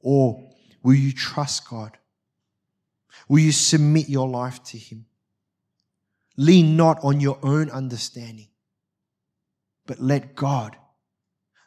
Or 0.00 0.49
will 0.82 0.94
you 0.94 1.12
trust 1.12 1.68
God? 1.68 1.96
Will 3.28 3.40
you 3.40 3.52
submit 3.52 4.08
your 4.08 4.28
life 4.28 4.62
to 4.64 4.78
Him? 4.78 5.06
Lean 6.36 6.76
not 6.76 6.98
on 7.02 7.20
your 7.20 7.38
own 7.42 7.70
understanding, 7.70 8.48
but 9.86 10.00
let 10.00 10.34
God, 10.34 10.76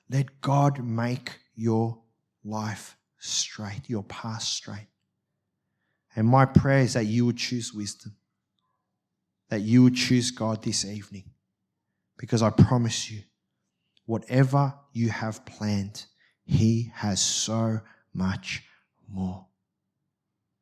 let 0.09 0.41
God 0.41 0.83
make 0.83 1.39
your 1.55 1.99
life 2.43 2.97
straight, 3.19 3.81
your 3.87 4.03
path 4.03 4.41
straight. 4.41 4.87
And 6.15 6.27
my 6.27 6.45
prayer 6.45 6.79
is 6.79 6.93
that 6.93 7.05
you 7.05 7.25
would 7.25 7.37
choose 7.37 7.73
wisdom, 7.73 8.15
that 9.49 9.61
you 9.61 9.83
would 9.83 9.95
choose 9.95 10.31
God 10.31 10.63
this 10.63 10.85
evening, 10.85 11.25
because 12.17 12.41
I 12.41 12.49
promise 12.49 13.11
you, 13.11 13.21
whatever 14.05 14.73
you 14.91 15.09
have 15.09 15.45
planned, 15.45 16.05
He 16.45 16.91
has 16.95 17.19
so 17.21 17.81
much 18.13 18.63
more. 19.13 19.45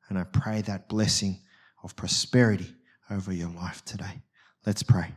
And 0.10 0.20
I 0.20 0.24
pray 0.24 0.62
that 0.62 0.90
blessing 0.90 1.40
of 1.84 1.96
prosperity 1.96 2.76
over 3.10 3.32
your 3.32 3.50
life 3.50 3.84
today. 3.86 4.22
Let's 4.66 4.84
pray. 4.84 5.14